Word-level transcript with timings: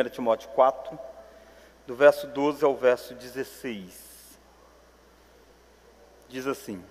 1 0.00 0.08
Timóteo 0.08 0.48
4, 0.50 0.98
do 1.86 1.94
verso 1.94 2.26
12 2.26 2.64
ao 2.64 2.74
verso 2.74 3.14
16. 3.14 4.38
Diz 6.28 6.46
assim: 6.46 6.82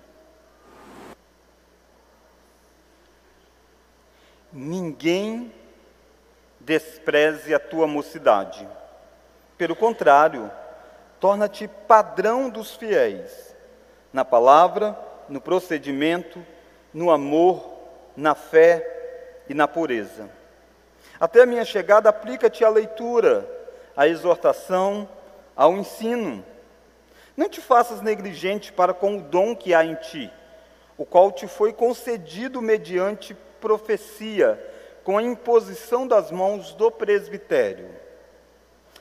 Ninguém 4.52 5.54
despreze 6.60 7.54
a 7.54 7.60
tua 7.60 7.88
mocidade. 7.88 8.68
Pelo 9.58 9.76
contrário, 9.76 10.52
torna-te 11.20 11.68
padrão 11.68 12.50
dos 12.50 12.76
fiéis, 12.76 13.56
na 14.12 14.24
palavra, 14.24 14.98
no 15.28 15.40
procedimento, 15.42 16.46
no 16.94 17.12
amor, 17.12 17.78
na 18.16 18.36
fé 18.36 19.44
e 19.48 19.54
na 19.54 19.68
pureza. 19.68 20.39
Até 21.20 21.42
a 21.42 21.46
minha 21.46 21.66
chegada, 21.66 22.10
aplica-te 22.10 22.64
à 22.64 22.70
leitura, 22.70 23.50
à 23.96 24.08
exortação, 24.08 25.08
ao 25.56 25.74
ensino. 25.74 26.46
Não 27.36 27.50
te 27.50 27.60
faças 27.60 28.02
negligente 28.02 28.72
para 28.72 28.94
com 28.94 29.18
o 29.18 29.22
dom 29.22 29.56
que 29.56 29.74
há 29.74 29.84
em 29.84 29.96
ti, 29.96 30.32
o 30.98 31.06
qual 31.06 31.32
te 31.32 31.48
foi 31.48 31.74
concedido 31.74 32.62
mediante 32.62 33.36
profecia, 33.60 34.58
com 35.04 35.18
a 35.18 35.24
imposição 35.24 36.08
das 36.08 36.32
mãos 36.32 36.74
do 36.76 36.90
presbitério. 36.92 37.90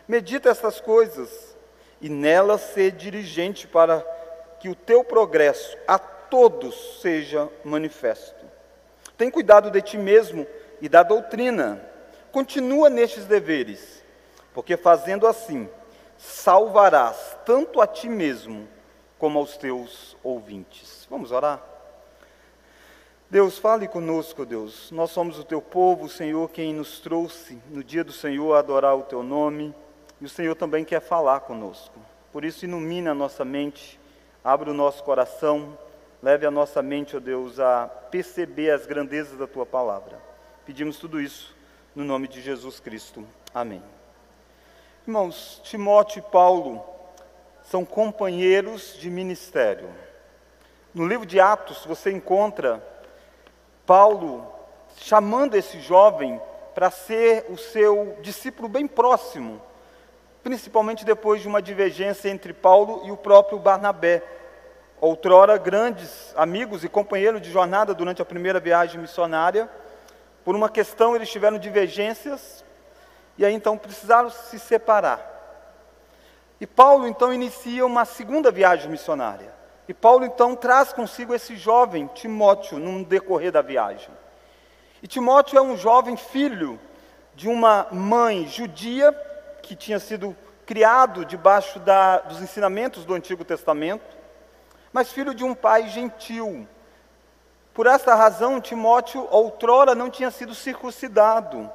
Medita 0.07 0.49
estas 0.49 0.81
coisas 0.81 1.57
e 2.01 2.09
nelas 2.09 2.63
ser 2.63 2.93
dirigente 2.93 3.67
para 3.67 4.01
que 4.59 4.69
o 4.69 4.75
teu 4.75 5.05
progresso 5.05 5.77
a 5.87 5.99
todos 5.99 7.01
seja 7.01 7.49
manifesto. 7.65 8.45
Tem 9.17 9.31
cuidado 9.31 9.71
de 9.71 9.83
ti 9.83 9.99
mesmo 9.99 10.47
e 10.81 10.89
da 10.89 11.03
doutrina. 11.03 11.81
Continua 12.33 12.91
nestes 12.91 13.25
deveres, 13.25 14.05
porque 14.53 14.77
fazendo 14.77 15.27
assim, 15.27 15.69
salvarás 16.19 17.37
tanto 17.47 17.81
a 17.81 17.87
ti 17.87 18.09
mesmo 18.09 18.69
como 19.19 19.39
aos 19.39 19.57
teus 19.57 20.17
ouvintes. 20.23 21.07
Vamos 21.09 21.33
orar? 21.33 21.63
Deus, 23.31 23.59
fale 23.59 23.89
conosco, 23.89 24.45
Deus. 24.45 24.91
Nós 24.91 25.11
somos 25.11 25.39
o 25.39 25.45
teu 25.45 25.61
povo, 25.61 26.09
Senhor, 26.09 26.51
quem 26.51 26.75
nos 26.75 27.01
trouxe 27.01 27.61
no 27.71 27.83
dia 27.83 28.05
do 28.05 28.13
Senhor 28.13 28.55
a 28.55 28.59
adorar 28.59 28.97
o 28.97 29.03
teu 29.03 29.23
nome, 29.23 29.75
e 30.21 30.25
o 30.25 30.29
Senhor 30.29 30.55
também 30.55 30.85
quer 30.85 31.01
falar 31.01 31.41
conosco. 31.41 31.99
Por 32.33 32.45
isso, 32.45 32.65
ilumina 32.65 33.13
a 33.13 33.15
nossa 33.15 33.45
mente, 33.45 33.99
abre 34.45 34.71
o 34.71 34.75
nosso 34.75 35.03
coração, 35.03 35.79
leve 36.23 36.47
a 36.47 36.51
nossa 36.51 36.83
mente, 36.83 37.17
ó 37.17 37.21
Deus, 37.21 37.59
a 37.59 37.87
perceber 38.11 38.71
as 38.71 38.87
grandezas 38.87 39.39
da 39.39 39.47
tua 39.47 39.65
palavra. 39.65 40.21
Pedimos 40.67 40.99
tudo 40.99 41.21
isso 41.21 41.58
no 41.99 42.05
nome 42.05 42.29
de 42.29 42.41
Jesus 42.41 42.79
Cristo. 42.79 43.27
Amém. 43.53 43.83
Irmãos, 45.05 45.61
Timóteo 45.65 46.21
e 46.21 46.31
Paulo 46.31 46.81
são 47.65 47.85
companheiros 47.85 48.97
de 49.01 49.11
ministério. 49.11 49.91
No 50.95 51.05
livro 51.05 51.27
de 51.27 51.41
Atos, 51.41 51.85
você 51.85 52.13
encontra 52.13 52.81
Paulo 53.85 54.47
chamando 54.97 55.57
esse 55.57 55.81
jovem 55.81 56.41
para 56.73 56.89
ser 56.89 57.47
o 57.49 57.57
seu 57.57 58.17
discípulo 58.23 58.69
bem 58.69 58.87
próximo, 58.87 59.61
principalmente 60.41 61.05
depois 61.05 61.43
de 61.43 61.49
uma 61.49 61.61
divergência 61.61 62.29
entre 62.29 62.53
Paulo 62.53 63.03
e 63.07 63.11
o 63.11 63.17
próprio 63.17 63.59
Barnabé, 63.59 64.23
outrora 65.01 65.59
grandes 65.59 66.33
amigos 66.37 66.85
e 66.85 66.89
companheiros 66.89 67.43
de 67.43 67.51
jornada 67.51 67.93
durante 67.93 68.23
a 68.23 68.25
primeira 68.25 68.61
viagem 68.61 69.01
missionária. 69.01 69.69
Por 70.45 70.55
uma 70.55 70.69
questão 70.69 71.15
eles 71.15 71.31
tiveram 71.31 71.59
divergências 71.59 72.65
e 73.37 73.45
aí 73.45 73.55
então 73.55 73.79
precisaram 73.79 74.31
se 74.31 74.59
separar. 74.59 75.37
E 76.61 76.67
Paulo 76.67 77.07
então 77.07 77.33
inicia 77.33 77.87
uma 77.87 78.05
segunda 78.05 78.51
viagem 78.51 78.91
missionária. 78.91 79.53
E 79.87 79.95
Paulo 79.95 80.25
então 80.25 80.55
traz 80.55 80.93
consigo 80.93 81.35
esse 81.35 81.57
jovem 81.57 82.09
Timóteo 82.09 82.79
no 82.79 83.05
decorrer 83.05 83.53
da 83.53 83.63
viagem. 83.63 84.11
E 85.03 85.07
Timóteo 85.07 85.59
é 85.59 85.63
um 85.63 85.77
jovem 85.77 86.17
filho 86.17 86.79
de 87.35 87.49
uma 87.49 87.87
mãe 87.93 88.47
judia 88.49 89.13
que 89.63 89.77
tinha 89.77 90.01
sido 90.01 90.37
criado 90.67 91.25
debaixo 91.25 91.79
da, 91.79 92.19
dos 92.19 92.43
ensinamentos 92.43 93.05
do 93.05 93.15
Antigo 93.15 93.45
Testamento, 93.45 94.17
mas 94.93 95.13
filho 95.13 95.33
de 95.33 95.45
um 95.45 95.55
pai 95.55 95.89
gentil. 95.89 96.67
Por 97.79 97.87
esta 97.87 98.13
razão, 98.17 98.61
Timóteo 98.61 99.29
outrora 99.31 99.95
não 99.95 100.11
tinha 100.11 100.33
sido 100.33 100.53
circuncidado. 100.53 101.71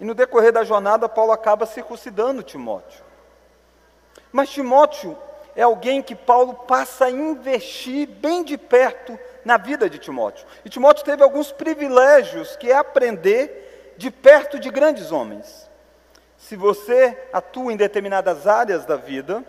E 0.00 0.04
no 0.04 0.12
decorrer 0.12 0.50
da 0.50 0.64
jornada, 0.64 1.08
Paulo 1.08 1.30
acaba 1.30 1.64
circuncidando 1.66 2.42
Timóteo. 2.42 3.04
Mas 4.32 4.50
Timóteo 4.50 5.16
é 5.54 5.62
alguém 5.62 6.02
que 6.02 6.16
Paulo 6.16 6.52
passa 6.52 7.04
a 7.04 7.10
investir 7.10 8.08
bem 8.08 8.42
de 8.42 8.58
perto 8.58 9.16
na 9.44 9.56
vida 9.56 9.88
de 9.88 10.00
Timóteo. 10.00 10.44
E 10.64 10.68
Timóteo 10.68 11.04
teve 11.04 11.22
alguns 11.22 11.52
privilégios, 11.52 12.56
que 12.56 12.72
é 12.72 12.74
aprender 12.74 13.94
de 13.96 14.10
perto 14.10 14.58
de 14.58 14.68
grandes 14.68 15.12
homens. 15.12 15.70
Se 16.36 16.56
você 16.56 17.28
atua 17.32 17.72
em 17.72 17.76
determinadas 17.76 18.48
áreas 18.48 18.84
da 18.84 18.96
vida, 18.96 19.44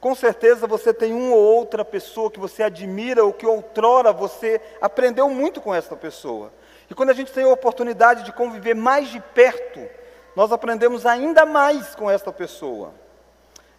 com 0.00 0.14
certeza 0.14 0.66
você 0.66 0.92
tem 0.92 1.12
uma 1.12 1.34
ou 1.34 1.42
outra 1.42 1.84
pessoa 1.84 2.30
que 2.30 2.38
você 2.38 2.62
admira 2.62 3.24
ou 3.24 3.32
que 3.32 3.46
outrora 3.46 4.12
você 4.12 4.60
aprendeu 4.80 5.28
muito 5.28 5.60
com 5.60 5.74
essa 5.74 5.96
pessoa. 5.96 6.52
E 6.90 6.94
quando 6.94 7.10
a 7.10 7.14
gente 7.14 7.32
tem 7.32 7.44
a 7.44 7.48
oportunidade 7.48 8.22
de 8.22 8.32
conviver 8.32 8.74
mais 8.74 9.08
de 9.08 9.20
perto, 9.20 9.80
nós 10.36 10.52
aprendemos 10.52 11.06
ainda 11.06 11.44
mais 11.44 11.94
com 11.94 12.10
esta 12.10 12.30
pessoa. 12.30 12.92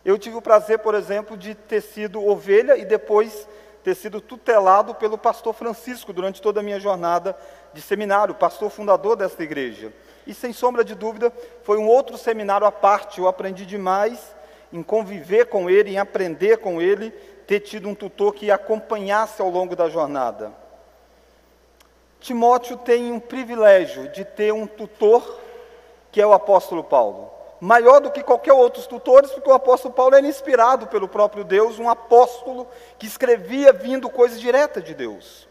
Eu 0.04 0.18
tive 0.18 0.36
o 0.38 0.42
prazer, 0.42 0.80
por 0.80 0.96
exemplo, 0.96 1.38
de 1.38 1.54
ter 1.54 1.82
sido 1.82 2.26
ovelha 2.26 2.78
e 2.78 2.84
depois 2.84 3.48
ter 3.84 3.96
sido 3.96 4.20
tutelado 4.20 4.96
pelo 4.96 5.18
pastor 5.18 5.54
Francisco 5.54 6.12
durante 6.12 6.42
toda 6.42 6.60
a 6.60 6.64
minha 6.64 6.80
jornada 6.80 7.38
de 7.74 7.82
seminário, 7.82 8.36
pastor 8.36 8.70
fundador 8.70 9.16
desta 9.16 9.44
igreja. 9.44 9.94
E 10.26 10.34
sem 10.34 10.52
sombra 10.52 10.84
de 10.84 10.94
dúvida, 10.94 11.32
foi 11.64 11.78
um 11.78 11.88
outro 11.88 12.18
seminário 12.18 12.68
à 12.68 12.72
parte. 12.72 13.20
Eu 13.20 13.28
aprendi 13.28 13.66
demais 13.66 14.36
em 14.72 14.84
conviver 14.84 15.46
com 15.46 15.70
ele, 15.70 15.92
em 15.92 15.98
aprender 15.98 16.58
com 16.58 16.82
ele, 16.82 17.12
ter 17.46 17.62
tido 17.62 17.88
um 17.88 17.96
tutor 17.96 18.34
que 18.34 18.52
acompanhasse 18.52 19.42
ao 19.42 19.50
longo 19.50 19.76
da 19.76 19.90
jornada. 19.90 20.52
Timóteo 22.20 22.78
tem 22.78 23.12
um 23.12 23.20
privilégio 23.20 24.10
de 24.10 24.26
ter 24.26 24.54
um 24.54 24.68
tutor 24.68 25.40
que 26.12 26.22
é 26.22 26.26
o 26.26 26.34
apóstolo 26.34 26.84
Paulo 26.84 27.38
maior 27.60 28.00
do 28.00 28.12
que 28.12 28.24
qualquer 28.24 28.54
outro 28.54 28.82
tutores, 28.88 29.32
porque 29.32 29.50
o 29.50 29.54
apóstolo 29.54 29.94
Paulo 29.94 30.16
era 30.16 30.28
inspirado 30.28 30.88
pelo 30.88 31.08
próprio 31.08 31.44
Deus, 31.44 31.80
um 31.80 31.90
apóstolo 31.90 32.68
que 32.98 33.08
escrevia 33.08 33.74
vindo 33.74 34.10
coisas 34.10 34.40
diretas 34.40 34.84
de 34.84 34.94
Deus. 34.94 35.47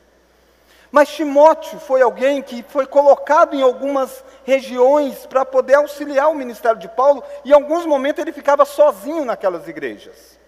Mas 0.96 1.10
Timóteo 1.10 1.78
foi 1.78 2.00
alguém 2.00 2.40
que 2.40 2.62
foi 2.62 2.86
colocado 2.86 3.54
em 3.54 3.60
algumas 3.60 4.24
regiões 4.44 5.26
para 5.26 5.44
poder 5.44 5.74
auxiliar 5.74 6.30
o 6.30 6.34
ministério 6.34 6.78
de 6.78 6.88
Paulo, 6.88 7.22
e 7.44 7.50
em 7.50 7.52
alguns 7.52 7.84
momentos 7.84 8.22
ele 8.22 8.32
ficava 8.32 8.64
sozinho 8.64 9.22
naquelas 9.22 9.68
igrejas. 9.68 10.40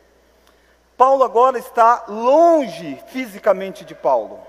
Paulo 0.97 1.23
agora 1.23 1.59
está 1.59 2.07
longe 2.09 2.99
fisicamente 3.09 3.85
de 3.85 3.95
Paulo, 3.95 4.41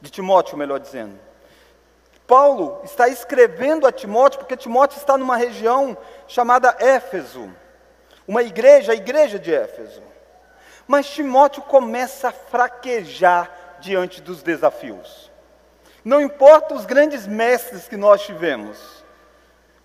de 0.00 0.10
Timóteo, 0.10 0.58
melhor 0.58 0.80
dizendo. 0.80 1.16
Paulo 2.26 2.80
está 2.82 3.06
escrevendo 3.06 3.86
a 3.86 3.92
Timóteo, 3.92 4.40
porque 4.40 4.56
Timóteo 4.56 4.98
está 4.98 5.16
numa 5.16 5.36
região 5.36 5.96
chamada 6.26 6.74
Éfeso, 6.80 7.48
uma 8.26 8.42
igreja, 8.42 8.90
a 8.90 8.96
igreja 8.96 9.38
de 9.38 9.54
Éfeso. 9.54 10.02
Mas 10.84 11.08
Timóteo 11.08 11.62
começa 11.62 12.30
a 12.30 12.32
fraquejar 12.32 13.52
diante 13.80 14.20
dos 14.20 14.42
desafios. 14.42 15.27
Não 16.04 16.20
importa 16.20 16.74
os 16.74 16.86
grandes 16.86 17.26
mestres 17.26 17.88
que 17.88 17.96
nós 17.96 18.22
tivemos, 18.22 18.78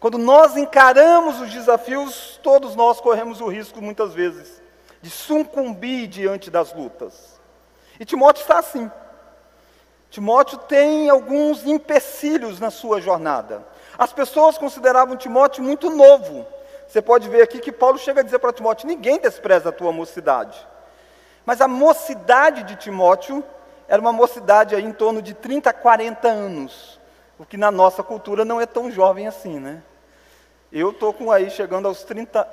quando 0.04 0.18
nós 0.18 0.58
encaramos 0.58 1.40
os 1.40 1.50
desafios, 1.50 2.38
todos 2.44 2.76
nós 2.76 3.00
corremos 3.00 3.40
o 3.40 3.48
risco, 3.48 3.82
muitas 3.82 4.14
vezes, 4.14 4.62
de 5.02 5.10
sucumbir 5.10 6.08
diante 6.08 6.52
das 6.52 6.74
lutas. 6.74 7.40
E 7.98 8.04
Timóteo 8.04 8.42
está 8.42 8.60
assim. 8.60 8.92
Timóteo 10.10 10.58
tem 10.58 11.10
alguns 11.10 11.66
empecilhos 11.66 12.60
na 12.60 12.70
sua 12.70 13.00
jornada. 13.00 13.66
As 13.98 14.12
pessoas 14.12 14.58
consideravam 14.58 15.16
Timóteo 15.16 15.64
muito 15.64 15.90
novo. 15.90 16.46
Você 16.86 17.02
pode 17.02 17.30
ver 17.30 17.42
aqui 17.42 17.60
que 17.60 17.72
Paulo 17.72 17.98
chega 17.98 18.20
a 18.20 18.24
dizer 18.24 18.40
para 18.40 18.52
Timóteo: 18.52 18.88
ninguém 18.88 19.20
despreza 19.20 19.70
a 19.70 19.72
tua 19.72 19.94
mocidade. 19.94 20.68
Mas 21.46 21.62
a 21.62 21.68
mocidade 21.68 22.64
de 22.64 22.76
Timóteo 22.76 23.42
era 23.94 24.02
uma 24.02 24.12
mocidade 24.12 24.74
aí 24.74 24.84
em 24.84 24.92
torno 24.92 25.22
de 25.22 25.36
30 25.36 25.72
40 25.72 26.28
anos, 26.28 27.00
o 27.38 27.46
que 27.46 27.56
na 27.56 27.70
nossa 27.70 28.02
cultura 28.02 28.44
não 28.44 28.60
é 28.60 28.66
tão 28.66 28.90
jovem 28.90 29.28
assim, 29.28 29.60
né? 29.60 29.84
Eu 30.72 30.90
estou 30.90 31.14
com 31.14 31.32
aí 31.32 31.52
chegando 31.52 31.88
aos 31.88 32.02
30, 32.02 32.44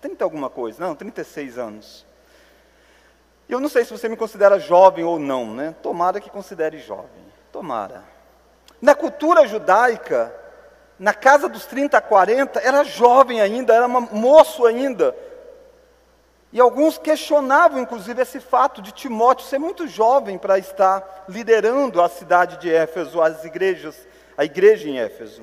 30 0.00 0.24
alguma 0.24 0.48
coisa, 0.48 0.82
não, 0.82 0.94
36 0.94 1.58
anos. 1.58 2.06
Eu 3.46 3.60
não 3.60 3.68
sei 3.68 3.84
se 3.84 3.90
você 3.90 4.08
me 4.08 4.16
considera 4.16 4.58
jovem 4.58 5.04
ou 5.04 5.18
não, 5.18 5.52
né? 5.52 5.74
Tomara 5.82 6.18
que 6.18 6.30
considere 6.30 6.78
jovem. 6.78 7.22
Tomara. 7.52 8.02
Na 8.80 8.94
cultura 8.94 9.46
judaica, 9.46 10.34
na 10.98 11.12
casa 11.12 11.50
dos 11.50 11.66
30 11.66 11.98
a 11.98 12.00
40, 12.00 12.60
era 12.60 12.82
jovem 12.82 13.42
ainda, 13.42 13.74
era 13.74 13.86
moço 13.86 14.64
ainda. 14.64 15.14
E 16.52 16.60
alguns 16.60 16.98
questionavam, 16.98 17.80
inclusive, 17.80 18.20
esse 18.20 18.38
fato 18.38 18.82
de 18.82 18.92
Timóteo 18.92 19.46
ser 19.46 19.58
muito 19.58 19.88
jovem 19.88 20.36
para 20.36 20.58
estar 20.58 21.24
liderando 21.26 22.02
a 22.02 22.08
cidade 22.10 22.58
de 22.58 22.72
Éfeso, 22.72 23.22
as 23.22 23.42
igrejas, 23.44 23.96
a 24.36 24.44
igreja 24.44 24.86
em 24.88 24.98
Éfeso. 24.98 25.42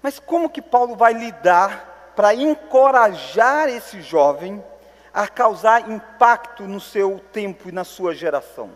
Mas 0.00 0.18
como 0.18 0.48
que 0.48 0.62
Paulo 0.62 0.96
vai 0.96 1.12
lidar 1.12 2.12
para 2.16 2.34
encorajar 2.34 3.68
esse 3.68 4.00
jovem 4.00 4.64
a 5.12 5.28
causar 5.28 5.90
impacto 5.90 6.62
no 6.62 6.80
seu 6.80 7.20
tempo 7.30 7.68
e 7.68 7.72
na 7.72 7.84
sua 7.84 8.14
geração? 8.14 8.70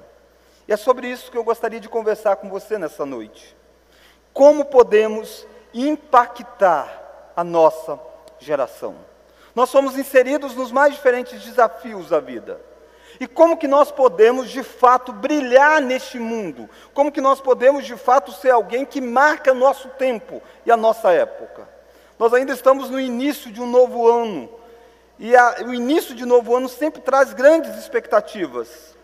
E 0.68 0.72
é 0.74 0.76
sobre 0.76 1.08
isso 1.08 1.30
que 1.30 1.38
eu 1.38 1.44
gostaria 1.44 1.80
de 1.80 1.88
conversar 1.88 2.36
com 2.36 2.50
você 2.50 2.76
nessa 2.76 3.06
noite. 3.06 3.56
Como 4.32 4.66
podemos 4.66 5.46
impactar 5.72 7.32
a 7.34 7.42
nossa 7.42 7.98
geração? 8.38 9.09
Nós 9.54 9.70
somos 9.70 9.98
inseridos 9.98 10.54
nos 10.54 10.70
mais 10.70 10.94
diferentes 10.94 11.42
desafios 11.42 12.08
da 12.08 12.20
vida. 12.20 12.60
E 13.18 13.26
como 13.26 13.56
que 13.56 13.68
nós 13.68 13.90
podemos 13.90 14.50
de 14.50 14.62
fato 14.62 15.12
brilhar 15.12 15.80
neste 15.82 16.18
mundo? 16.18 16.70
Como 16.94 17.12
que 17.12 17.20
nós 17.20 17.40
podemos 17.40 17.84
de 17.84 17.96
fato 17.96 18.32
ser 18.32 18.50
alguém 18.50 18.84
que 18.84 19.00
marca 19.00 19.52
nosso 19.52 19.88
tempo 19.90 20.40
e 20.64 20.70
a 20.70 20.76
nossa 20.76 21.12
época? 21.12 21.68
Nós 22.18 22.32
ainda 22.32 22.52
estamos 22.52 22.88
no 22.88 23.00
início 23.00 23.50
de 23.52 23.60
um 23.60 23.66
novo 23.66 24.08
ano. 24.08 24.48
E 25.18 25.36
a, 25.36 25.56
o 25.66 25.74
início 25.74 26.14
de 26.14 26.24
novo 26.24 26.56
ano 26.56 26.68
sempre 26.68 27.02
traz 27.02 27.34
grandes 27.34 27.76
expectativas. 27.76 28.96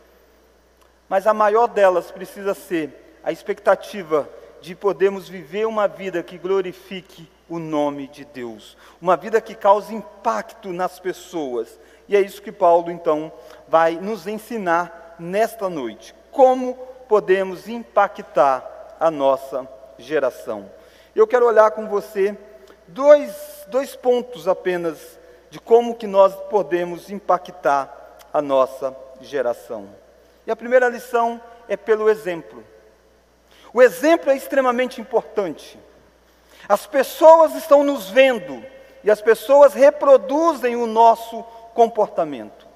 Mas 1.09 1.27
a 1.27 1.35
maior 1.35 1.67
delas 1.67 2.11
precisa 2.11 2.55
ser 2.55 3.19
a 3.23 3.31
expectativa 3.31 4.29
de 4.63 4.75
podermos 4.75 5.29
viver 5.29 5.67
uma 5.67 5.87
vida 5.87 6.23
que 6.23 6.39
glorifique 6.39 7.29
o 7.49 7.59
nome 7.59 8.09
de 8.09 8.25
Deus, 8.25 8.77
uma 9.01 9.17
vida 9.17 9.41
que 9.41 9.55
cause 9.55 9.95
impacto 9.95 10.73
nas 10.73 10.99
pessoas. 10.99 11.79
E 12.09 12.17
é 12.17 12.21
isso 12.21 12.43
que 12.43 12.53
Paulo 12.53 12.91
então 12.91 13.33
vai 13.69 13.97
nos 13.97 14.27
ensinar 14.27 15.17
nesta 15.19 15.69
noite. 15.69 16.15
Como 16.31 16.75
podemos 17.09 17.69
impactar 17.69 18.97
a 18.99 19.11
nossa 19.11 19.69
geração. 19.99 20.71
Eu 21.15 21.27
quero 21.27 21.47
olhar 21.47 21.71
com 21.71 21.89
você 21.89 22.37
dois, 22.87 23.65
dois 23.69 23.97
pontos 23.97 24.47
apenas 24.47 25.19
de 25.51 25.61
como 25.61 25.95
que 25.95 26.07
nós 26.07 26.35
podemos 26.51 27.11
impactar 27.11 28.19
a 28.33 28.43
nossa 28.43 28.95
geração. 29.21 29.89
E 30.47 30.51
a 30.51 30.57
primeira 30.57 30.89
lição 30.89 31.41
é 31.69 31.77
pelo 31.77 32.11
exemplo. 32.11 32.63
O 33.73 33.83
exemplo 33.83 34.31
é 34.31 34.37
extremamente 34.37 35.01
importante. 35.01 35.79
As 36.69 36.87
pessoas 36.87 37.55
estão 37.55 37.83
nos 37.83 38.09
vendo 38.09 38.65
e 39.05 39.11
as 39.11 39.21
pessoas 39.21 39.73
reproduzem 39.73 40.75
o 40.75 40.87
nosso 40.87 41.45
comportamento. 41.75 42.67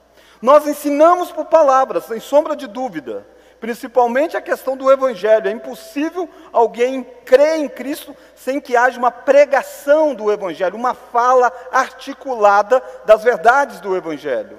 Nós 0.40 0.66
ensinamos 0.66 1.32
por 1.32 1.46
palavras, 1.46 2.04
sem 2.04 2.20
sombra 2.20 2.54
de 2.54 2.66
dúvida, 2.66 3.26
principalmente 3.60 4.36
a 4.36 4.40
questão 4.40 4.76
do 4.76 4.90
Evangelho. 4.90 5.48
É 5.48 5.50
impossível 5.50 6.28
alguém 6.52 7.02
crer 7.24 7.58
em 7.58 7.68
Cristo 7.68 8.16
sem 8.34 8.60
que 8.60 8.76
haja 8.76 8.98
uma 8.98 9.10
pregação 9.10 10.14
do 10.14 10.32
Evangelho, 10.32 10.76
uma 10.76 10.94
fala 10.94 11.52
articulada 11.70 12.82
das 13.04 13.22
verdades 13.22 13.80
do 13.80 13.96
Evangelho. 13.96 14.56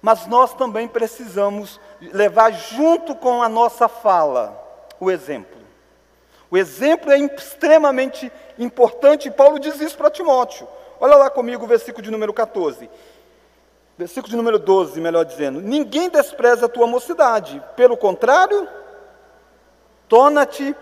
Mas 0.00 0.26
nós 0.26 0.54
também 0.54 0.88
precisamos 0.88 1.80
levar 2.00 2.52
junto 2.52 3.14
com 3.14 3.42
a 3.42 3.48
nossa 3.48 3.88
fala 3.88 4.56
o 4.98 5.10
exemplo. 5.10 5.57
O 6.50 6.56
exemplo 6.56 7.10
é 7.10 7.18
extremamente 7.18 8.32
importante 8.58 9.28
e 9.28 9.30
Paulo 9.30 9.58
diz 9.58 9.80
isso 9.80 9.96
para 9.96 10.10
Timóteo. 10.10 10.66
Olha 10.98 11.16
lá 11.16 11.30
comigo 11.30 11.64
o 11.64 11.68
versículo 11.68 12.02
de 12.02 12.10
número 12.10 12.32
14. 12.32 12.88
Versículo 13.96 14.30
de 14.30 14.36
número 14.36 14.58
12, 14.58 15.00
melhor 15.00 15.24
dizendo: 15.24 15.60
Ninguém 15.60 16.08
despreza 16.08 16.66
a 16.66 16.68
tua 16.68 16.86
mocidade, 16.86 17.62
pelo 17.76 17.96
contrário, 17.96 18.68
torna-te 20.08 20.74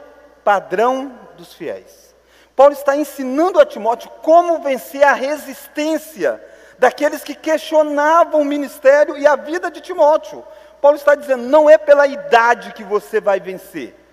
padrão 0.44 1.18
dos 1.36 1.52
fiéis. 1.52 2.14
Paulo 2.54 2.72
está 2.72 2.96
ensinando 2.96 3.58
a 3.58 3.66
Timóteo 3.66 4.10
como 4.22 4.60
vencer 4.60 5.02
a 5.02 5.12
resistência 5.12 6.42
daqueles 6.78 7.24
que 7.24 7.34
questionavam 7.34 8.40
o 8.40 8.44
ministério 8.44 9.16
e 9.18 9.26
a 9.26 9.34
vida 9.34 9.70
de 9.70 9.80
Timóteo. 9.80 10.44
Paulo 10.80 10.96
está 10.96 11.14
dizendo: 11.14 11.42
não 11.42 11.68
é 11.68 11.76
pela 11.76 12.06
idade 12.06 12.72
que 12.72 12.84
você 12.84 13.20
vai 13.20 13.40
vencer 13.40 14.05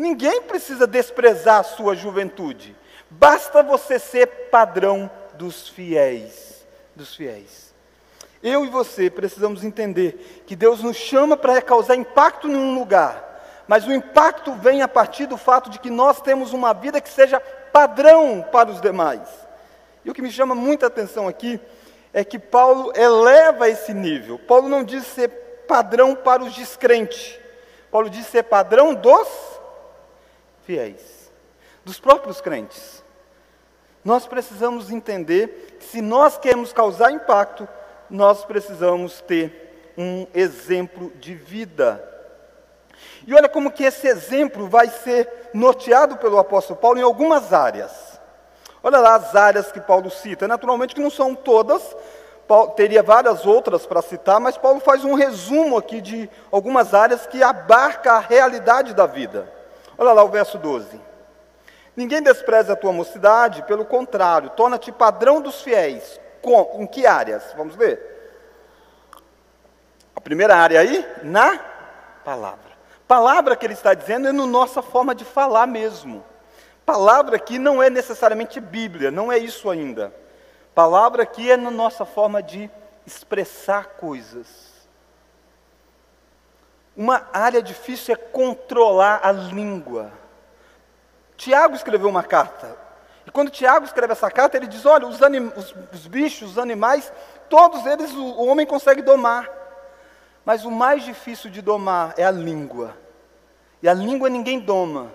Ninguém 0.00 0.40
precisa 0.40 0.86
desprezar 0.86 1.58
a 1.58 1.62
sua 1.62 1.94
juventude. 1.94 2.74
Basta 3.10 3.62
você 3.62 3.98
ser 3.98 4.26
padrão 4.50 5.10
dos 5.34 5.68
fiéis, 5.68 6.64
dos 6.96 7.14
fiéis. 7.14 7.74
Eu 8.42 8.64
e 8.64 8.68
você 8.68 9.10
precisamos 9.10 9.62
entender 9.62 10.42
que 10.46 10.56
Deus 10.56 10.82
nos 10.82 10.96
chama 10.96 11.36
para 11.36 11.60
causar 11.60 11.96
impacto 11.96 12.48
em 12.48 12.56
um 12.56 12.74
lugar, 12.74 13.42
mas 13.68 13.86
o 13.86 13.92
impacto 13.92 14.54
vem 14.54 14.80
a 14.80 14.88
partir 14.88 15.26
do 15.26 15.36
fato 15.36 15.68
de 15.68 15.78
que 15.78 15.90
nós 15.90 16.22
temos 16.22 16.54
uma 16.54 16.72
vida 16.72 16.98
que 16.98 17.10
seja 17.10 17.38
padrão 17.38 18.42
para 18.50 18.70
os 18.70 18.80
demais. 18.80 19.28
E 20.02 20.10
o 20.10 20.14
que 20.14 20.22
me 20.22 20.32
chama 20.32 20.54
muita 20.54 20.86
atenção 20.86 21.28
aqui 21.28 21.60
é 22.10 22.24
que 22.24 22.38
Paulo 22.38 22.90
eleva 22.96 23.68
esse 23.68 23.92
nível. 23.92 24.38
Paulo 24.38 24.66
não 24.66 24.82
diz 24.82 25.04
ser 25.08 25.28
padrão 25.68 26.14
para 26.14 26.42
os 26.42 26.54
descrentes. 26.54 27.38
Paulo 27.90 28.08
diz 28.08 28.24
ser 28.28 28.44
padrão 28.44 28.94
dos 28.94 29.49
fiéis, 30.70 31.32
dos 31.84 31.98
próprios 31.98 32.40
crentes. 32.40 33.02
Nós 34.04 34.28
precisamos 34.28 34.88
entender 34.88 35.76
que 35.80 35.84
se 35.84 36.00
nós 36.00 36.38
queremos 36.38 36.72
causar 36.72 37.10
impacto, 37.10 37.68
nós 38.08 38.44
precisamos 38.44 39.20
ter 39.20 39.92
um 39.98 40.28
exemplo 40.32 41.10
de 41.16 41.34
vida. 41.34 42.06
E 43.26 43.34
olha 43.34 43.48
como 43.48 43.72
que 43.72 43.82
esse 43.82 44.06
exemplo 44.06 44.68
vai 44.68 44.88
ser 44.88 45.50
norteado 45.52 46.16
pelo 46.18 46.38
apóstolo 46.38 46.78
Paulo 46.78 47.00
em 47.00 47.02
algumas 47.02 47.52
áreas. 47.52 48.20
Olha 48.80 49.00
lá 49.00 49.16
as 49.16 49.34
áreas 49.34 49.72
que 49.72 49.80
Paulo 49.80 50.08
cita. 50.08 50.46
Naturalmente 50.46 50.94
que 50.94 51.02
não 51.02 51.10
são 51.10 51.34
todas, 51.34 51.82
Paulo, 52.46 52.70
teria 52.74 53.02
várias 53.02 53.44
outras 53.44 53.86
para 53.86 54.00
citar, 54.00 54.38
mas 54.38 54.56
Paulo 54.56 54.78
faz 54.78 55.04
um 55.04 55.14
resumo 55.14 55.76
aqui 55.76 56.00
de 56.00 56.30
algumas 56.52 56.94
áreas 56.94 57.26
que 57.26 57.42
abarca 57.42 58.12
a 58.12 58.20
realidade 58.20 58.94
da 58.94 59.06
vida. 59.06 59.59
Olha 60.00 60.14
lá 60.14 60.24
o 60.24 60.28
verso 60.28 60.56
12. 60.56 60.98
Ninguém 61.94 62.22
despreza 62.22 62.72
a 62.72 62.76
tua 62.76 62.90
mocidade, 62.90 63.62
pelo 63.64 63.84
contrário, 63.84 64.48
torna-te 64.48 64.90
padrão 64.90 65.42
dos 65.42 65.60
fiéis. 65.60 66.18
Com, 66.40 66.78
em 66.80 66.86
que 66.86 67.06
áreas? 67.06 67.52
Vamos 67.54 67.76
ver. 67.76 68.00
A 70.16 70.20
primeira 70.22 70.56
área 70.56 70.80
aí, 70.80 71.06
na 71.22 71.58
palavra. 72.24 72.70
Palavra 73.06 73.54
que 73.54 73.66
ele 73.66 73.74
está 73.74 73.92
dizendo 73.92 74.26
é 74.26 74.32
na 74.32 74.46
nossa 74.46 74.80
forma 74.80 75.14
de 75.14 75.26
falar 75.26 75.66
mesmo. 75.66 76.24
Palavra 76.86 77.36
aqui 77.36 77.58
não 77.58 77.82
é 77.82 77.90
necessariamente 77.90 78.58
Bíblia, 78.58 79.10
não 79.10 79.30
é 79.30 79.36
isso 79.36 79.68
ainda. 79.68 80.14
Palavra 80.74 81.24
aqui 81.24 81.50
é 81.50 81.58
na 81.58 81.70
nossa 81.70 82.06
forma 82.06 82.42
de 82.42 82.70
expressar 83.06 83.96
coisas. 83.98 84.69
Uma 86.96 87.28
área 87.32 87.62
difícil 87.62 88.14
é 88.14 88.16
controlar 88.16 89.20
a 89.22 89.32
língua. 89.32 90.12
Tiago 91.36 91.74
escreveu 91.74 92.08
uma 92.08 92.22
carta. 92.22 92.76
E 93.26 93.30
quando 93.30 93.50
Tiago 93.50 93.86
escreve 93.86 94.12
essa 94.12 94.30
carta, 94.30 94.56
ele 94.56 94.66
diz: 94.66 94.84
olha, 94.84 95.06
os, 95.06 95.22
anim, 95.22 95.52
os, 95.56 95.74
os 95.92 96.06
bichos, 96.06 96.52
os 96.52 96.58
animais, 96.58 97.12
todos 97.48 97.86
eles 97.86 98.12
o, 98.12 98.22
o 98.22 98.46
homem 98.46 98.66
consegue 98.66 99.02
domar. 99.02 99.48
Mas 100.44 100.64
o 100.64 100.70
mais 100.70 101.04
difícil 101.04 101.50
de 101.50 101.62
domar 101.62 102.14
é 102.16 102.24
a 102.24 102.30
língua. 102.30 102.96
E 103.82 103.88
a 103.88 103.94
língua 103.94 104.28
ninguém 104.28 104.58
doma. 104.58 105.12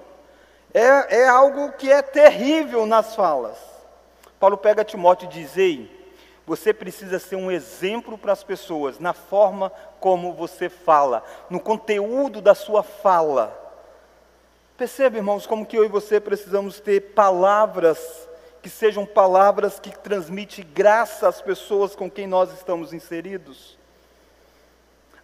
É, 0.73 1.21
é 1.21 1.27
algo 1.27 1.71
que 1.73 1.91
é 1.91 2.01
terrível 2.01 2.85
nas 2.85 3.15
falas. 3.15 3.57
Paulo 4.39 4.57
pega 4.57 4.83
Timóteo 4.83 5.25
e 5.27 5.29
diz: 5.29 5.57
Ei, 5.57 5.94
você 6.45 6.73
precisa 6.73 7.17
ser 7.17 7.35
um 7.35 7.51
exemplo 7.51 8.17
para 8.17 8.31
as 8.31 8.43
pessoas 8.43 8.99
na 8.99 9.13
forma 9.13 9.71
como 9.99 10.33
você 10.33 10.69
fala, 10.69 11.23
no 11.49 11.59
conteúdo 11.59 12.41
da 12.41 12.53
sua 12.53 12.83
fala. 12.83 13.61
Percebe, 14.77 15.17
irmãos, 15.17 15.47
como 15.47 15.65
que 15.65 15.77
eu 15.77 15.85
e 15.85 15.89
você 15.89 16.19
precisamos 16.19 16.79
ter 16.79 17.13
palavras 17.13 18.27
que 18.61 18.69
sejam 18.69 19.05
palavras 19.05 19.79
que 19.79 19.95
transmitem 19.95 20.65
graça 20.73 21.27
às 21.27 21.39
pessoas 21.39 21.95
com 21.95 22.09
quem 22.09 22.25
nós 22.25 22.51
estamos 22.51 22.93
inseridos. 22.93 23.77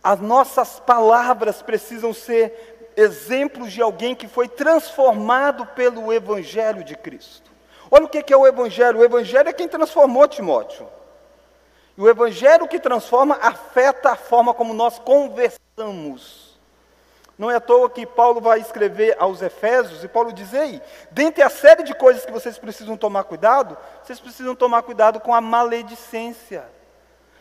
As 0.03 0.19
nossas 0.19 0.79
palavras 0.79 1.61
precisam 1.61 2.13
ser 2.13 2.91
exemplos 2.95 3.71
de 3.71 3.81
alguém 3.81 4.13
que 4.13 4.27
foi 4.27 4.47
transformado 4.47 5.65
pelo 5.67 6.13
Evangelho 6.13 6.83
de 6.83 6.95
Cristo. 6.95 7.51
Olha 7.89 8.05
o 8.05 8.09
que 8.09 8.31
é 8.31 8.37
o 8.37 8.47
Evangelho: 8.47 8.99
o 8.99 9.03
Evangelho 9.03 9.49
é 9.49 9.53
quem 9.53 9.67
transformou 9.67 10.27
Timóteo. 10.27 10.87
E 11.98 12.01
o 12.01 12.10
evangelho 12.10 12.67
que 12.67 12.79
transforma 12.79 13.36
afeta 13.41 14.12
a 14.12 14.15
forma 14.15 14.53
como 14.53 14.74
nós 14.74 14.98
conversamos. 15.00 16.51
Não 17.38 17.50
é 17.50 17.55
à 17.55 17.60
toa 17.60 17.89
que 17.89 18.05
Paulo 18.05 18.39
vai 18.39 18.60
escrever 18.60 19.15
aos 19.17 19.41
Efésios, 19.41 20.03
e 20.03 20.07
Paulo 20.07 20.31
diz: 20.31 20.53
Ei, 20.53 20.79
dentre 21.10 21.41
a 21.41 21.50
série 21.50 21.81
de 21.81 21.93
coisas 21.93 22.24
que 22.24 22.31
vocês 22.31 22.57
precisam 22.57 22.95
tomar 22.95 23.24
cuidado, 23.24 23.75
vocês 24.03 24.19
precisam 24.19 24.55
tomar 24.55 24.83
cuidado 24.83 25.19
com 25.19 25.33
a 25.33 25.41
maledicência, 25.41 26.63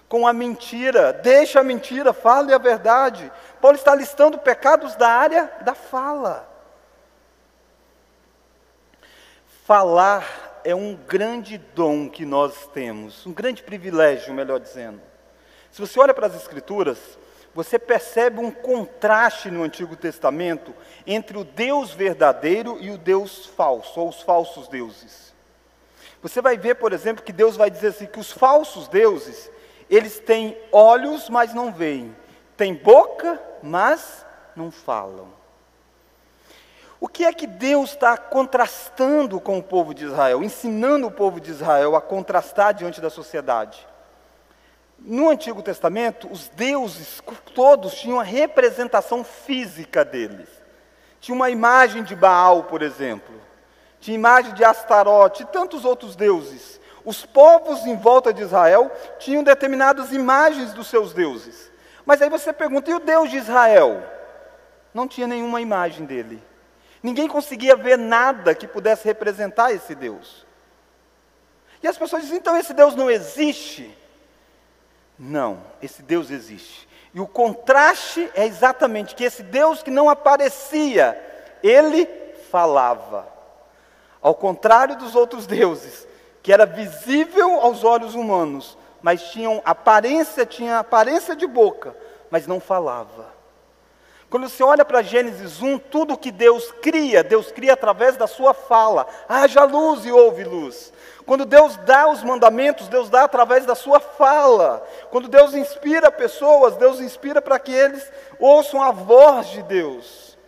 com 0.08 0.26
a 0.26 0.32
mentira. 0.32 1.12
Deixa 1.12 1.60
a 1.60 1.62
mentira, 1.62 2.14
fale 2.14 2.54
a 2.54 2.58
verdade. 2.58 3.30
Paulo 3.60 3.76
está 3.76 3.94
listando 3.94 4.38
pecados 4.38 4.96
da 4.96 5.08
área 5.08 5.52
da 5.60 5.74
fala. 5.74 6.48
Falar 9.66 10.49
é 10.64 10.74
um 10.74 10.94
grande 10.94 11.58
dom 11.58 12.08
que 12.08 12.24
nós 12.24 12.66
temos, 12.68 13.26
um 13.26 13.32
grande 13.32 13.62
privilégio, 13.62 14.34
melhor 14.34 14.60
dizendo. 14.60 15.00
Se 15.70 15.80
você 15.80 15.98
olha 16.00 16.14
para 16.14 16.26
as 16.26 16.34
Escrituras, 16.34 16.98
você 17.54 17.78
percebe 17.78 18.40
um 18.40 18.50
contraste 18.50 19.50
no 19.50 19.62
Antigo 19.62 19.96
Testamento 19.96 20.74
entre 21.06 21.36
o 21.36 21.44
Deus 21.44 21.92
verdadeiro 21.92 22.78
e 22.80 22.90
o 22.90 22.98
Deus 22.98 23.46
falso, 23.46 23.98
ou 23.98 24.08
os 24.08 24.22
falsos 24.22 24.68
deuses. 24.68 25.34
Você 26.22 26.40
vai 26.40 26.56
ver, 26.56 26.76
por 26.76 26.92
exemplo, 26.92 27.24
que 27.24 27.32
Deus 27.32 27.56
vai 27.56 27.70
dizer 27.70 27.88
assim: 27.88 28.06
que 28.06 28.20
os 28.20 28.30
falsos 28.30 28.88
deuses, 28.88 29.50
eles 29.88 30.20
têm 30.20 30.56
olhos, 30.70 31.28
mas 31.28 31.54
não 31.54 31.72
veem, 31.72 32.14
têm 32.56 32.74
boca, 32.74 33.40
mas 33.62 34.24
não 34.54 34.70
falam. 34.70 35.39
O 37.00 37.08
que 37.08 37.24
é 37.24 37.32
que 37.32 37.46
Deus 37.46 37.90
está 37.90 38.14
contrastando 38.18 39.40
com 39.40 39.56
o 39.56 39.62
povo 39.62 39.94
de 39.94 40.04
Israel, 40.04 40.44
ensinando 40.44 41.06
o 41.06 41.10
povo 41.10 41.40
de 41.40 41.50
Israel 41.50 41.96
a 41.96 42.00
contrastar 42.00 42.74
diante 42.74 43.00
da 43.00 43.08
sociedade? 43.08 43.88
No 44.98 45.30
Antigo 45.30 45.62
Testamento, 45.62 46.30
os 46.30 46.48
deuses 46.48 47.22
todos 47.54 47.94
tinham 47.94 48.20
a 48.20 48.22
representação 48.22 49.24
física 49.24 50.04
deles. 50.04 50.48
Tinha 51.20 51.34
uma 51.34 51.48
imagem 51.48 52.02
de 52.02 52.14
Baal, 52.14 52.64
por 52.64 52.82
exemplo. 52.82 53.34
Tinha 53.98 54.14
imagem 54.14 54.52
de 54.52 54.62
Astarote 54.62 55.42
e 55.42 55.46
tantos 55.46 55.86
outros 55.86 56.14
deuses. 56.14 56.78
Os 57.02 57.24
povos 57.24 57.86
em 57.86 57.96
volta 57.96 58.30
de 58.30 58.42
Israel 58.42 58.92
tinham 59.18 59.42
determinadas 59.42 60.12
imagens 60.12 60.74
dos 60.74 60.88
seus 60.88 61.14
deuses. 61.14 61.70
Mas 62.04 62.20
aí 62.20 62.28
você 62.28 62.52
pergunta, 62.52 62.90
e 62.90 62.94
o 62.94 63.00
Deus 63.00 63.30
de 63.30 63.38
Israel? 63.38 64.02
Não 64.92 65.08
tinha 65.08 65.26
nenhuma 65.26 65.62
imagem 65.62 66.04
dele. 66.04 66.49
Ninguém 67.02 67.26
conseguia 67.26 67.74
ver 67.76 67.96
nada 67.96 68.54
que 68.54 68.66
pudesse 68.66 69.04
representar 69.04 69.72
esse 69.72 69.94
Deus. 69.94 70.46
E 71.82 71.88
as 71.88 71.96
pessoas 71.96 72.22
dizem, 72.22 72.38
então 72.38 72.56
esse 72.56 72.74
Deus 72.74 72.94
não 72.94 73.10
existe? 73.10 73.96
Não, 75.18 75.62
esse 75.82 76.02
Deus 76.02 76.30
existe. 76.30 76.88
E 77.14 77.20
o 77.20 77.26
contraste 77.26 78.30
é 78.34 78.46
exatamente 78.46 79.14
que 79.14 79.24
esse 79.24 79.42
Deus 79.42 79.82
que 79.82 79.90
não 79.90 80.08
aparecia, 80.08 81.18
ele 81.62 82.06
falava. 82.50 83.26
Ao 84.22 84.34
contrário 84.34 84.96
dos 84.96 85.14
outros 85.16 85.46
deuses, 85.46 86.06
que 86.42 86.52
era 86.52 86.66
visível 86.66 87.60
aos 87.60 87.82
olhos 87.82 88.14
humanos, 88.14 88.76
mas 89.02 89.30
tinham 89.30 89.62
aparência, 89.64 90.44
tinha 90.44 90.78
aparência 90.78 91.34
de 91.34 91.46
boca, 91.46 91.96
mas 92.30 92.46
não 92.46 92.60
falava. 92.60 93.39
Quando 94.30 94.48
você 94.48 94.62
olha 94.62 94.84
para 94.84 95.02
Gênesis 95.02 95.60
1, 95.60 95.76
tudo 95.78 96.16
que 96.16 96.30
Deus 96.30 96.70
cria, 96.80 97.24
Deus 97.24 97.50
cria 97.50 97.72
através 97.72 98.16
da 98.16 98.28
sua 98.28 98.54
fala. 98.54 99.04
Haja 99.28 99.64
luz 99.64 100.06
e 100.06 100.12
houve 100.12 100.44
luz. 100.44 100.92
Quando 101.26 101.44
Deus 101.44 101.76
dá 101.78 102.08
os 102.08 102.22
mandamentos, 102.22 102.86
Deus 102.86 103.10
dá 103.10 103.24
através 103.24 103.66
da 103.66 103.74
sua 103.74 103.98
fala. 103.98 104.86
Quando 105.10 105.26
Deus 105.26 105.52
inspira 105.52 106.12
pessoas, 106.12 106.76
Deus 106.76 107.00
inspira 107.00 107.42
para 107.42 107.58
que 107.58 107.72
eles 107.72 108.08
ouçam 108.38 108.80
a 108.80 108.92
voz 108.92 109.48
de 109.48 109.64
Deus. 109.64 110.38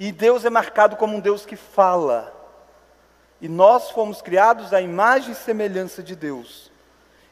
E 0.00 0.10
Deus 0.10 0.46
é 0.46 0.50
marcado 0.50 0.96
como 0.96 1.14
um 1.14 1.20
Deus 1.20 1.44
que 1.44 1.56
fala. 1.56 2.32
E 3.38 3.48
nós 3.48 3.90
fomos 3.90 4.22
criados 4.22 4.72
à 4.72 4.80
imagem 4.80 5.32
e 5.32 5.34
semelhança 5.34 6.02
de 6.02 6.16
Deus. 6.16 6.72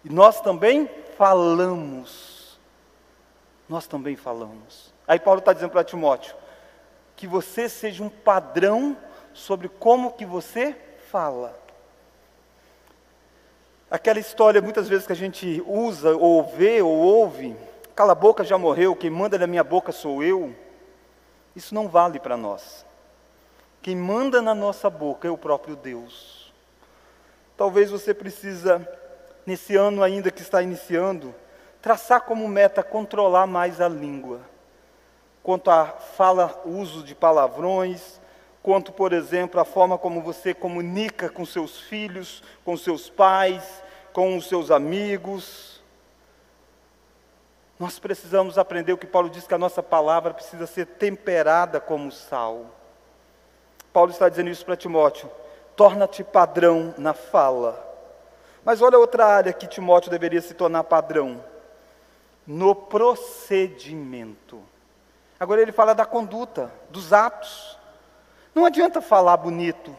E 0.05 0.11
nós 0.11 0.39
também 0.43 0.89
falamos. 1.17 2.61
Nós 3.67 3.87
também 3.87 4.17
falamos. 4.17 4.94
Aí 5.07 5.19
Paulo 5.19 5.41
está 5.41 5.53
dizendo 5.53 5.71
para 5.71 5.85
Timóteo: 5.85 6.35
que 7.17 7.27
você 7.27 7.69
seja 7.69 8.03
um 8.03 8.09
padrão 8.09 8.97
sobre 9.33 9.69
como 9.69 10.13
que 10.13 10.25
você 10.25 10.77
fala. 11.11 11.59
Aquela 13.91 14.19
história, 14.19 14.61
muitas 14.61 14.89
vezes, 14.89 15.07
que 15.07 15.13
a 15.13 15.17
gente 15.17 15.63
usa, 15.67 16.17
ou 16.17 16.43
vê, 16.43 16.83
ou 16.83 16.91
ouve, 16.91 17.57
cala 17.95 18.13
a 18.13 18.17
boca 18.17 18.43
já 18.43 18.59
morreu, 18.59 18.97
quem 18.97 19.11
manda 19.11 19.39
na 19.39 19.47
minha 19.47 19.63
boca 19.63 19.93
sou 19.93 20.23
eu. 20.23 20.55
Isso 21.55 21.75
não 21.75 21.89
vale 21.89 22.19
para 22.19 22.37
nós. 22.37 22.85
Quem 23.81 23.95
manda 23.95 24.43
na 24.43 24.55
nossa 24.55 24.91
boca 24.91 25.29
é 25.29 25.31
o 25.31 25.39
próprio 25.39 25.77
Deus. 25.77 26.53
Talvez 27.57 27.91
você 27.91 28.13
precisa, 28.13 28.89
nesse 29.47 29.77
ano 29.77 30.03
ainda 30.03 30.31
que 30.31 30.43
está 30.43 30.61
iniciando, 30.63 31.35
traçar 31.81 32.23
como 32.23 32.49
meta 32.49 32.83
controlar 32.83 33.47
mais 33.47 33.81
a 33.81 33.89
língua. 33.89 34.41
Quanto 35.45 35.71
à 35.71 35.85
fala, 35.85 36.63
uso 36.65 37.03
de 37.03 37.15
palavrões, 37.15 38.19
quanto, 38.63 38.91
por 38.91 39.13
exemplo, 39.13 39.61
a 39.61 39.65
forma 39.67 39.99
como 39.99 40.23
você 40.23 40.55
comunica 40.55 41.29
com 41.29 41.45
seus 41.45 41.79
filhos, 41.79 42.43
com 42.65 42.79
seus 42.79 43.11
pais, 43.11 43.83
com 44.11 44.39
os 44.39 44.49
seus 44.49 44.71
amigos. 44.71 45.83
Nós 47.79 47.99
precisamos 47.99 48.57
aprender 48.57 48.95
o 48.95 48.97
que 48.97 49.07
Paulo 49.07 49.29
diz 49.29 49.47
que 49.47 49.53
a 49.53 49.59
nossa 49.59 49.83
palavra 49.83 50.33
precisa 50.33 50.67
ser 50.67 50.87
temperada 50.87 51.79
como 51.79 52.11
sal. 52.11 52.71
Paulo 53.93 54.13
está 54.13 54.31
dizendo 54.31 54.49
isso 54.49 54.65
para 54.65 54.79
Timóteo: 54.79 55.31
torna-te 55.77 56.25
padrão 56.25 56.95
na 56.97 57.13
fala. 57.13 57.87
Mas 58.65 58.81
olha 58.81 58.99
outra 58.99 59.27
área 59.27 59.53
que 59.53 59.67
Timóteo 59.67 60.11
deveria 60.11 60.41
se 60.41 60.55
tornar 60.55 60.85
padrão: 60.85 61.45
no 62.47 62.75
procedimento. 62.75 64.73
Agora 65.39 65.61
ele 65.61 65.73
fala 65.73 65.95
da 65.95 66.05
conduta, 66.05 66.71
dos 66.91 67.13
atos. 67.13 67.79
Não 68.55 68.65
adianta 68.65 69.01
falar 69.01 69.37
bonito 69.37 69.97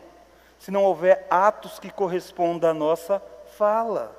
se 0.58 0.72
não 0.72 0.84
houver 0.84 1.27
atos 1.30 1.77
que 1.77 1.92
correspondam 1.92 2.70
à 2.70 2.74
nossa 2.74 3.22
fala. 3.58 4.15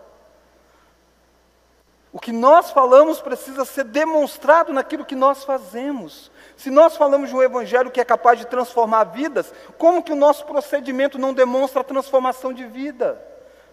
O 2.13 2.21
que 2.21 2.33
nós 2.33 2.71
falamos 2.71 3.21
precisa 3.21 3.65
ser 3.65 3.85
demonstrado 3.85 4.73
naquilo 4.73 5.05
que 5.05 5.15
nós 5.15 5.45
fazemos. 5.45 6.31
Se 6.57 6.71
nós 6.71 6.97
falamos 6.97 7.29
de 7.29 7.37
um 7.37 7.43
evangelho 7.43 7.91
que 7.91 8.01
é 8.01 8.05
capaz 8.05 8.39
de 8.39 8.47
transformar 8.47 9.05
vidas, 9.05 9.53
como 9.77 10.03
que 10.03 10.13
o 10.13 10.17
nosso 10.17 10.47
procedimento 10.47 11.19
não 11.19 11.35
demonstra 11.35 11.83
a 11.83 11.85
transformação 11.85 12.53
de 12.53 12.65
vida? 12.65 13.23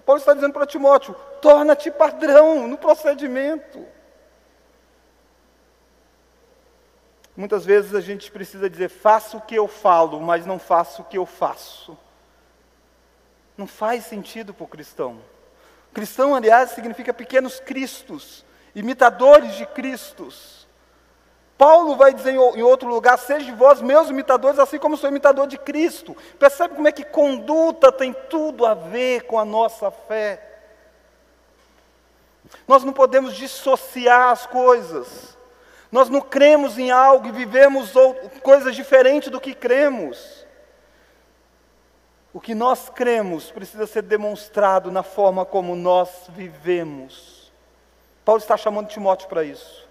Paulo 0.06 0.20
está 0.20 0.34
dizendo 0.34 0.52
para 0.52 0.66
Timóteo: 0.66 1.16
torna-te 1.42 1.90
padrão 1.90 2.68
no 2.68 2.78
procedimento. 2.78 3.86
Muitas 7.36 7.66
vezes 7.66 7.96
a 7.96 8.02
gente 8.02 8.32
precisa 8.32 8.70
dizer, 8.70 8.90
faço 8.90 9.38
o 9.38 9.42
que 9.42 9.56
eu 9.56 9.68
falo, 9.68 10.20
mas 10.22 10.46
não 10.46 10.60
faço 10.60 11.02
o 11.02 11.06
que 11.06 11.18
eu 11.18 11.25
faço. 11.25 11.98
Não 13.58 13.66
faz 13.66 14.06
sentido 14.06 14.54
para 14.54 14.63
o 14.63 14.68
cristão. 14.68 15.20
Cristão, 15.94 16.36
aliás, 16.36 16.72
significa 16.72 17.13
pequenos 17.13 17.60
cristos, 17.60 18.44
imitadores 18.75 19.56
de 19.56 19.66
Cristos. 19.66 20.68
Paulo 21.58 21.96
vai 21.96 22.13
dizer 22.13 22.32
em 22.34 22.63
outro 22.63 22.90
lugar: 22.90 23.18
sejam 23.18 23.56
vós 23.56 23.80
meus 23.80 24.10
imitadores, 24.10 24.58
assim 24.60 24.80
como 24.80 24.98
sou 24.98 25.10
imitador 25.10 25.48
de 25.48 25.58
Cristo. 25.58 26.18
Percebe 26.40 26.75
como 26.75 26.88
é 26.88 26.92
que 26.92 27.04
conduta 27.04 27.92
tem 27.92 28.12
tudo 28.12 28.66
a 28.66 28.74
ver 28.74 29.24
com 29.24 29.38
a 29.38 29.46
nossa 29.46 29.92
fé? 29.92 30.50
Nós 32.68 32.84
não 32.84 32.92
podemos 32.92 33.36
dissociar 33.36 34.32
as 34.32 34.46
coisas. 34.46 35.38
Nós 35.94 36.10
não 36.10 36.22
cremos 36.22 36.80
em 36.80 36.90
algo 36.90 37.28
e 37.28 37.32
vivemos 37.32 37.94
coisas 38.42 38.76
diferentes 38.76 39.30
do 39.30 39.40
que 39.40 39.54
cremos. 39.54 40.44
O 42.34 42.42
que 42.42 42.56
nós 42.56 42.90
cremos 42.90 43.52
precisa 43.52 43.86
ser 43.86 44.02
demonstrado 44.02 44.92
na 44.92 45.04
forma 45.04 45.46
como 45.46 45.76
nós 45.76 46.10
vivemos. 46.30 47.54
Paulo 48.26 48.42
está 48.42 48.58
chamando 48.58 48.88
Timóteo 48.88 49.30
para 49.30 49.44
isso. 49.44 49.88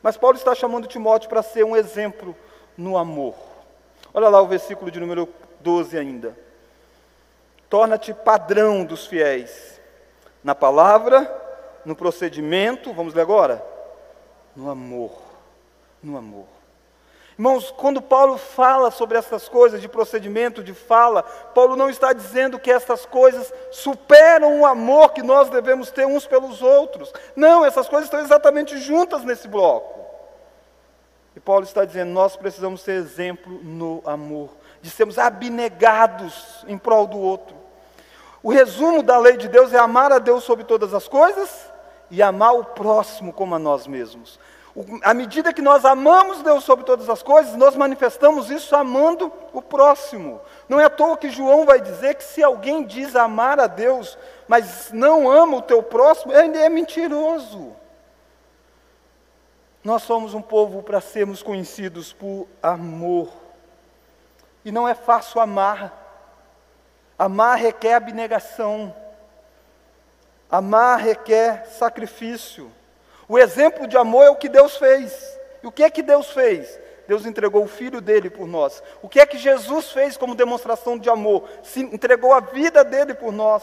Mas 0.00 0.16
Paulo 0.16 0.36
está 0.36 0.54
chamando 0.54 0.86
Timóteo 0.86 1.28
para 1.28 1.42
ser 1.42 1.64
um 1.64 1.76
exemplo 1.76 2.36
no 2.78 2.96
amor. 2.96 3.34
Olha 4.14 4.28
lá 4.28 4.40
o 4.40 4.46
versículo 4.46 4.92
de 4.92 5.00
número 5.00 5.28
12 5.58 5.98
ainda. 5.98 6.38
Torna-te 7.68 8.14
padrão 8.14 8.84
dos 8.84 9.08
fiéis, 9.08 9.80
na 10.44 10.54
palavra, 10.54 11.28
no 11.84 11.96
procedimento, 11.96 12.92
vamos 12.92 13.12
ler 13.12 13.22
agora? 13.22 13.74
No 14.56 14.70
amor. 14.70 15.12
No 16.02 16.16
amor. 16.16 16.46
Irmãos, 17.38 17.70
quando 17.76 18.00
Paulo 18.00 18.38
fala 18.38 18.90
sobre 18.90 19.18
essas 19.18 19.46
coisas 19.46 19.82
de 19.82 19.88
procedimento, 19.88 20.64
de 20.64 20.72
fala, 20.72 21.22
Paulo 21.22 21.76
não 21.76 21.90
está 21.90 22.14
dizendo 22.14 22.58
que 22.58 22.70
essas 22.70 23.04
coisas 23.04 23.52
superam 23.70 24.60
o 24.60 24.64
amor 24.66 25.12
que 25.12 25.22
nós 25.22 25.50
devemos 25.50 25.90
ter 25.90 26.06
uns 26.06 26.26
pelos 26.26 26.62
outros. 26.62 27.12
Não, 27.36 27.62
essas 27.62 27.88
coisas 27.88 28.06
estão 28.06 28.20
exatamente 28.20 28.78
juntas 28.78 29.22
nesse 29.22 29.46
bloco. 29.46 30.00
E 31.36 31.40
Paulo 31.40 31.64
está 31.64 31.84
dizendo: 31.84 32.10
nós 32.10 32.36
precisamos 32.36 32.80
ser 32.80 32.92
exemplo 32.92 33.60
no 33.62 34.02
amor, 34.06 34.48
de 34.80 34.88
sermos 34.88 35.18
abnegados 35.18 36.64
em 36.66 36.78
prol 36.78 37.06
do 37.06 37.18
outro. 37.18 37.54
O 38.42 38.50
resumo 38.50 39.02
da 39.02 39.18
lei 39.18 39.36
de 39.36 39.48
Deus 39.48 39.74
é 39.74 39.78
amar 39.78 40.10
a 40.10 40.18
Deus 40.18 40.42
sobre 40.42 40.64
todas 40.64 40.94
as 40.94 41.06
coisas 41.06 41.65
e 42.10 42.22
amar 42.22 42.54
o 42.54 42.64
próximo 42.64 43.32
como 43.32 43.54
a 43.54 43.58
nós 43.58 43.86
mesmos. 43.86 44.38
À 45.02 45.14
medida 45.14 45.54
que 45.54 45.62
nós 45.62 45.86
amamos 45.86 46.42
Deus 46.42 46.62
sobre 46.62 46.84
todas 46.84 47.08
as 47.08 47.22
coisas, 47.22 47.56
nós 47.56 47.74
manifestamos 47.74 48.50
isso 48.50 48.76
amando 48.76 49.32
o 49.54 49.62
próximo. 49.62 50.38
Não 50.68 50.78
é 50.78 50.84
à 50.84 50.90
toa 50.90 51.16
que 51.16 51.30
João 51.30 51.64
vai 51.64 51.80
dizer 51.80 52.14
que 52.14 52.24
se 52.24 52.42
alguém 52.42 52.84
diz 52.84 53.16
amar 53.16 53.58
a 53.58 53.66
Deus, 53.66 54.18
mas 54.46 54.90
não 54.92 55.30
ama 55.30 55.56
o 55.56 55.62
teu 55.62 55.82
próximo, 55.82 56.32
ele 56.32 56.58
é 56.58 56.68
mentiroso. 56.68 57.74
Nós 59.82 60.02
somos 60.02 60.34
um 60.34 60.42
povo 60.42 60.82
para 60.82 61.00
sermos 61.00 61.42
conhecidos 61.42 62.12
por 62.12 62.46
amor. 62.62 63.32
E 64.62 64.70
não 64.70 64.86
é 64.86 64.94
fácil 64.94 65.40
amar. 65.40 66.04
Amar 67.18 67.56
requer 67.56 67.94
abnegação. 67.94 68.94
Amar 70.50 71.00
requer 71.00 71.66
sacrifício. 71.66 72.70
O 73.28 73.38
exemplo 73.38 73.86
de 73.86 73.96
amor 73.96 74.24
é 74.24 74.30
o 74.30 74.36
que 74.36 74.48
Deus 74.48 74.76
fez. 74.76 75.38
E 75.62 75.66
o 75.66 75.72
que 75.72 75.82
é 75.82 75.90
que 75.90 76.02
Deus 76.02 76.30
fez? 76.30 76.78
Deus 77.08 77.26
entregou 77.26 77.64
o 77.64 77.68
filho 77.68 78.00
dele 78.00 78.30
por 78.30 78.46
nós. 78.46 78.82
O 79.02 79.08
que 79.08 79.20
é 79.20 79.26
que 79.26 79.38
Jesus 79.38 79.90
fez 79.90 80.16
como 80.16 80.34
demonstração 80.34 80.98
de 80.98 81.08
amor? 81.08 81.48
Se 81.62 81.80
entregou 81.80 82.32
a 82.32 82.40
vida 82.40 82.84
dele 82.84 83.14
por 83.14 83.32
nós. 83.32 83.62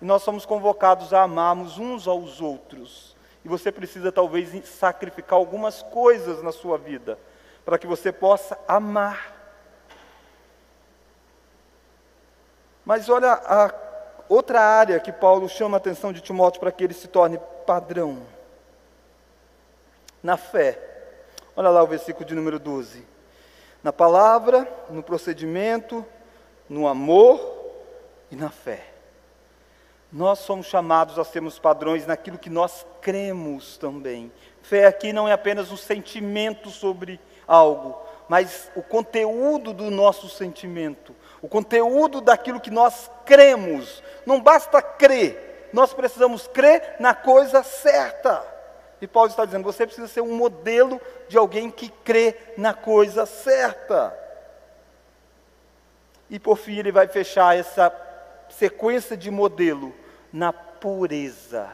E 0.00 0.04
nós 0.04 0.22
somos 0.22 0.46
convocados 0.46 1.12
a 1.12 1.22
amarmos 1.22 1.78
uns 1.78 2.06
aos 2.06 2.40
outros. 2.40 3.16
E 3.44 3.48
você 3.48 3.72
precisa 3.72 4.12
talvez 4.12 4.50
sacrificar 4.68 5.38
algumas 5.38 5.82
coisas 5.82 6.42
na 6.42 6.52
sua 6.52 6.78
vida 6.78 7.18
para 7.64 7.78
que 7.78 7.86
você 7.86 8.10
possa 8.10 8.58
amar. 8.66 9.34
Mas 12.84 13.08
olha 13.08 13.32
a 13.32 13.68
outra 14.28 14.60
área 14.60 15.00
que 15.00 15.12
Paulo 15.12 15.48
chama 15.48 15.76
a 15.76 15.78
atenção 15.78 16.12
de 16.12 16.20
Timóteo 16.20 16.60
para 16.60 16.72
que 16.72 16.84
ele 16.84 16.94
se 16.94 17.08
torne 17.08 17.38
padrão 17.66 18.22
na 20.22 20.36
fé. 20.36 20.78
Olha 21.56 21.70
lá 21.70 21.82
o 21.82 21.86
versículo 21.86 22.24
de 22.24 22.34
número 22.34 22.58
12. 22.58 23.04
Na 23.82 23.92
palavra, 23.92 24.66
no 24.90 25.02
procedimento, 25.02 26.04
no 26.68 26.86
amor 26.86 27.40
e 28.30 28.36
na 28.36 28.50
fé. 28.50 28.84
Nós 30.12 30.38
somos 30.38 30.66
chamados 30.66 31.18
a 31.18 31.24
sermos 31.24 31.58
padrões 31.58 32.06
naquilo 32.06 32.38
que 32.38 32.48
nós 32.48 32.86
cremos 33.00 33.76
também. 33.76 34.32
Fé 34.62 34.86
aqui 34.86 35.12
não 35.12 35.28
é 35.28 35.32
apenas 35.32 35.70
um 35.70 35.76
sentimento 35.76 36.70
sobre 36.70 37.20
algo, 37.46 37.98
mas 38.28 38.70
o 38.74 38.82
conteúdo 38.82 39.72
do 39.72 39.90
nosso 39.90 40.28
sentimento, 40.28 41.14
o 41.40 41.48
conteúdo 41.48 42.20
daquilo 42.20 42.60
que 42.60 42.70
nós 42.70 43.10
cremos. 43.24 44.02
Não 44.26 44.40
basta 44.40 44.82
crer, 44.82 45.68
nós 45.72 45.92
precisamos 45.92 46.46
crer 46.46 46.96
na 46.98 47.14
coisa 47.14 47.62
certa. 47.62 48.44
E 49.00 49.06
Paulo 49.06 49.30
está 49.30 49.44
dizendo: 49.44 49.64
você 49.64 49.86
precisa 49.86 50.08
ser 50.08 50.20
um 50.20 50.36
modelo 50.36 51.00
de 51.28 51.36
alguém 51.38 51.70
que 51.70 51.88
crê 51.88 52.36
na 52.56 52.74
coisa 52.74 53.26
certa. 53.26 54.16
E 56.30 56.38
por 56.38 56.56
fim, 56.56 56.76
ele 56.78 56.92
vai 56.92 57.08
fechar 57.08 57.56
essa 57.56 57.92
sequência 58.50 59.16
de 59.16 59.30
modelo 59.30 59.94
na 60.32 60.52
pureza. 60.52 61.68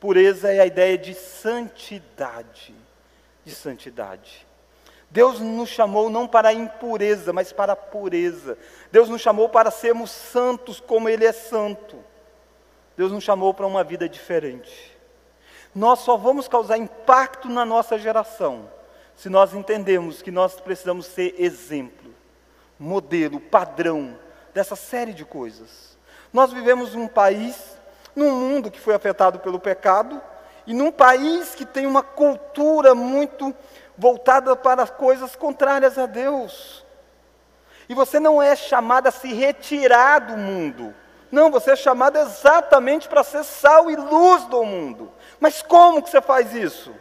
Pureza 0.00 0.52
é 0.52 0.60
a 0.60 0.66
ideia 0.66 0.96
de 0.96 1.14
santidade. 1.14 2.74
De 3.44 3.54
santidade. 3.54 4.46
Deus 5.10 5.40
nos 5.40 5.68
chamou 5.68 6.08
não 6.08 6.28
para 6.28 6.50
a 6.50 6.52
impureza, 6.52 7.32
mas 7.32 7.52
para 7.52 7.72
a 7.72 7.76
pureza. 7.76 8.56
Deus 8.92 9.08
nos 9.08 9.20
chamou 9.20 9.48
para 9.48 9.70
sermos 9.70 10.10
santos 10.10 10.78
como 10.78 11.08
Ele 11.08 11.24
é 11.24 11.32
santo. 11.32 11.96
Deus 12.96 13.10
nos 13.10 13.24
chamou 13.24 13.52
para 13.52 13.66
uma 13.66 13.82
vida 13.82 14.08
diferente. 14.08 14.96
Nós 15.74 16.00
só 16.00 16.16
vamos 16.16 16.46
causar 16.46 16.78
impacto 16.78 17.48
na 17.48 17.64
nossa 17.64 17.98
geração 17.98 18.68
se 19.20 19.28
nós 19.28 19.52
entendemos 19.52 20.22
que 20.22 20.30
nós 20.30 20.58
precisamos 20.58 21.04
ser 21.04 21.34
exemplo, 21.38 22.14
modelo, 22.78 23.38
padrão 23.38 24.16
dessa 24.54 24.74
série 24.74 25.12
de 25.12 25.26
coisas. 25.26 25.98
Nós 26.32 26.52
vivemos 26.52 26.94
num 26.94 27.06
país, 27.06 27.78
num 28.16 28.30
mundo 28.30 28.70
que 28.70 28.80
foi 28.80 28.94
afetado 28.94 29.38
pelo 29.38 29.60
pecado, 29.60 30.22
e 30.66 30.72
num 30.72 30.90
país 30.90 31.54
que 31.54 31.66
tem 31.66 31.86
uma 31.86 32.02
cultura 32.02 32.94
muito 32.94 33.54
voltada 34.00 34.56
para 34.56 34.86
coisas 34.86 35.36
contrárias 35.36 35.98
a 35.98 36.06
Deus. 36.06 36.84
E 37.86 37.94
você 37.94 38.18
não 38.18 38.42
é 38.42 38.56
chamado 38.56 39.08
a 39.08 39.10
se 39.10 39.30
retirar 39.34 40.20
do 40.20 40.38
mundo. 40.38 40.94
Não, 41.30 41.50
você 41.50 41.72
é 41.72 41.76
chamado 41.76 42.16
exatamente 42.18 43.06
para 43.06 43.22
ser 43.22 43.44
sal 43.44 43.90
e 43.90 43.96
luz 43.96 44.44
do 44.46 44.64
mundo. 44.64 45.12
Mas 45.38 45.60
como 45.60 46.02
que 46.02 46.08
você 46.08 46.22
faz 46.22 46.54
isso? 46.54 46.94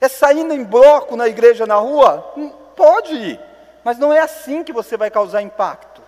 É 0.00 0.08
saindo 0.08 0.54
em 0.54 0.64
bloco 0.64 1.16
na 1.16 1.28
igreja, 1.28 1.66
na 1.66 1.76
rua? 1.76 2.32
Hum, 2.34 2.48
pode 2.74 3.14
ir, 3.14 3.40
mas 3.84 3.98
não 3.98 4.12
é 4.12 4.20
assim 4.20 4.64
que 4.64 4.72
você 4.72 4.96
vai 4.96 5.10
causar 5.10 5.42
impacto. 5.42 6.02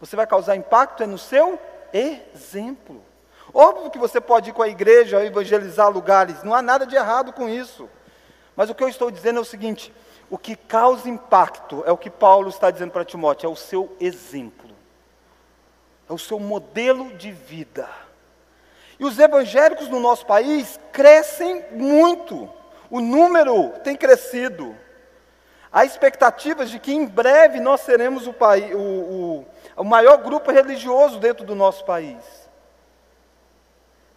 Você 0.00 0.16
vai 0.16 0.26
causar 0.26 0.56
impacto 0.56 1.04
é 1.04 1.06
no 1.06 1.16
seu 1.16 1.58
exemplo. 1.92 3.02
Óbvio 3.52 3.90
que 3.90 3.98
você 3.98 4.20
pode 4.20 4.50
ir 4.50 4.52
com 4.52 4.62
a 4.62 4.68
igreja 4.68 5.24
evangelizar 5.24 5.88
lugares, 5.88 6.42
não 6.42 6.52
há 6.52 6.60
nada 6.60 6.84
de 6.84 6.96
errado 6.96 7.32
com 7.32 7.48
isso. 7.48 7.88
Mas 8.56 8.70
o 8.70 8.74
que 8.74 8.82
eu 8.82 8.88
estou 8.88 9.10
dizendo 9.10 9.38
é 9.38 9.42
o 9.42 9.44
seguinte: 9.44 9.92
o 10.30 10.38
que 10.38 10.56
causa 10.56 11.08
impacto 11.08 11.82
é 11.86 11.92
o 11.92 11.98
que 11.98 12.10
Paulo 12.10 12.48
está 12.48 12.70
dizendo 12.70 12.92
para 12.92 13.04
Timóteo, 13.04 13.48
é 13.48 13.50
o 13.50 13.56
seu 13.56 13.94
exemplo, 14.00 14.70
é 16.08 16.12
o 16.12 16.18
seu 16.18 16.38
modelo 16.38 17.12
de 17.14 17.30
vida. 17.32 17.88
E 18.98 19.04
os 19.04 19.18
evangélicos 19.18 19.88
no 19.88 19.98
nosso 19.98 20.24
país 20.24 20.78
crescem 20.92 21.64
muito, 21.72 22.48
o 22.90 23.00
número 23.00 23.70
tem 23.82 23.96
crescido. 23.96 24.76
Há 25.72 25.84
expectativas 25.84 26.70
de 26.70 26.78
que 26.78 26.92
em 26.92 27.04
breve 27.04 27.58
nós 27.58 27.80
seremos 27.80 28.28
o, 28.28 28.30
o, 28.30 28.78
o, 28.78 29.46
o 29.78 29.84
maior 29.84 30.18
grupo 30.18 30.52
religioso 30.52 31.18
dentro 31.18 31.44
do 31.44 31.56
nosso 31.56 31.84
país. 31.84 32.43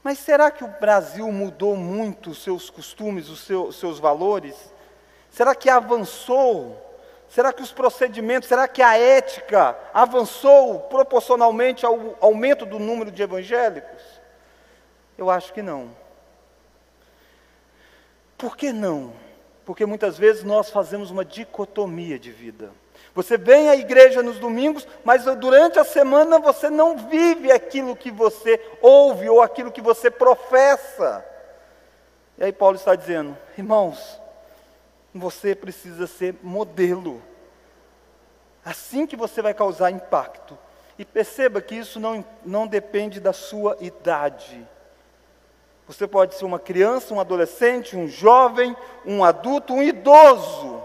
Mas 0.08 0.20
será 0.20 0.50
que 0.50 0.64
o 0.64 0.70
Brasil 0.70 1.30
mudou 1.34 1.76
muito 1.76 2.30
os 2.30 2.42
seus 2.42 2.70
costumes, 2.70 3.28
os 3.28 3.42
seus, 3.42 3.76
seus 3.76 4.00
valores? 4.00 4.56
Será 5.30 5.54
que 5.54 5.70
avançou? 5.70 6.82
Será 7.28 7.52
que 7.52 7.62
os 7.62 7.74
procedimentos, 7.74 8.48
será 8.48 8.70
que 8.70 8.82
a 8.82 8.98
ética 8.98 9.78
avançou 9.94 10.80
proporcionalmente 10.80 11.86
ao 11.86 12.16
aumento 12.22 12.66
do 12.66 12.80
número 12.80 13.12
de 13.12 13.22
evangélicos? 13.22 14.02
Eu 15.18 15.30
acho 15.30 15.52
que 15.52 15.62
não. 15.62 15.92
Por 18.38 18.56
que 18.56 18.72
não? 18.72 19.12
Porque 19.66 19.86
muitas 19.86 20.18
vezes 20.18 20.46
nós 20.46 20.70
fazemos 20.70 21.12
uma 21.12 21.26
dicotomia 21.26 22.18
de 22.18 22.32
vida. 22.32 22.72
Você 23.18 23.36
vem 23.36 23.68
à 23.68 23.76
igreja 23.76 24.22
nos 24.22 24.38
domingos, 24.38 24.88
mas 25.04 25.26
durante 25.38 25.80
a 25.80 25.84
semana 25.84 26.38
você 26.38 26.70
não 26.70 26.96
vive 26.96 27.52
aquilo 27.52 27.96
que 27.96 28.12
você 28.12 28.64
ouve 28.80 29.28
ou 29.28 29.42
aquilo 29.42 29.72
que 29.72 29.82
você 29.82 30.12
professa. 30.12 31.26
E 32.38 32.44
aí 32.44 32.54
Paulo 32.54 32.76
está 32.76 32.94
dizendo, 32.94 33.36
irmãos, 33.58 34.22
você 35.16 35.56
precisa 35.56 36.06
ser 36.06 36.36
modelo. 36.44 37.20
Assim 38.64 39.08
que 39.08 39.16
você 39.16 39.42
vai 39.42 39.56
causar 39.56 39.90
impacto. 39.90 40.56
E 40.96 41.04
perceba 41.04 41.60
que 41.60 41.74
isso 41.74 42.00
não, 42.00 42.24
não 42.46 42.68
depende 42.68 43.20
da 43.20 43.34
sua 43.34 43.78
idade. 43.80 44.64
Você 45.88 46.06
pode 46.06 46.36
ser 46.36 46.46
uma 46.46 46.60
criança, 46.60 47.16
um 47.16 47.20
adolescente, 47.20 47.98
um 47.98 48.08
jovem, 48.08 48.78
um 49.04 49.24
adulto, 49.24 49.74
um 49.74 49.82
idoso. 49.82 50.84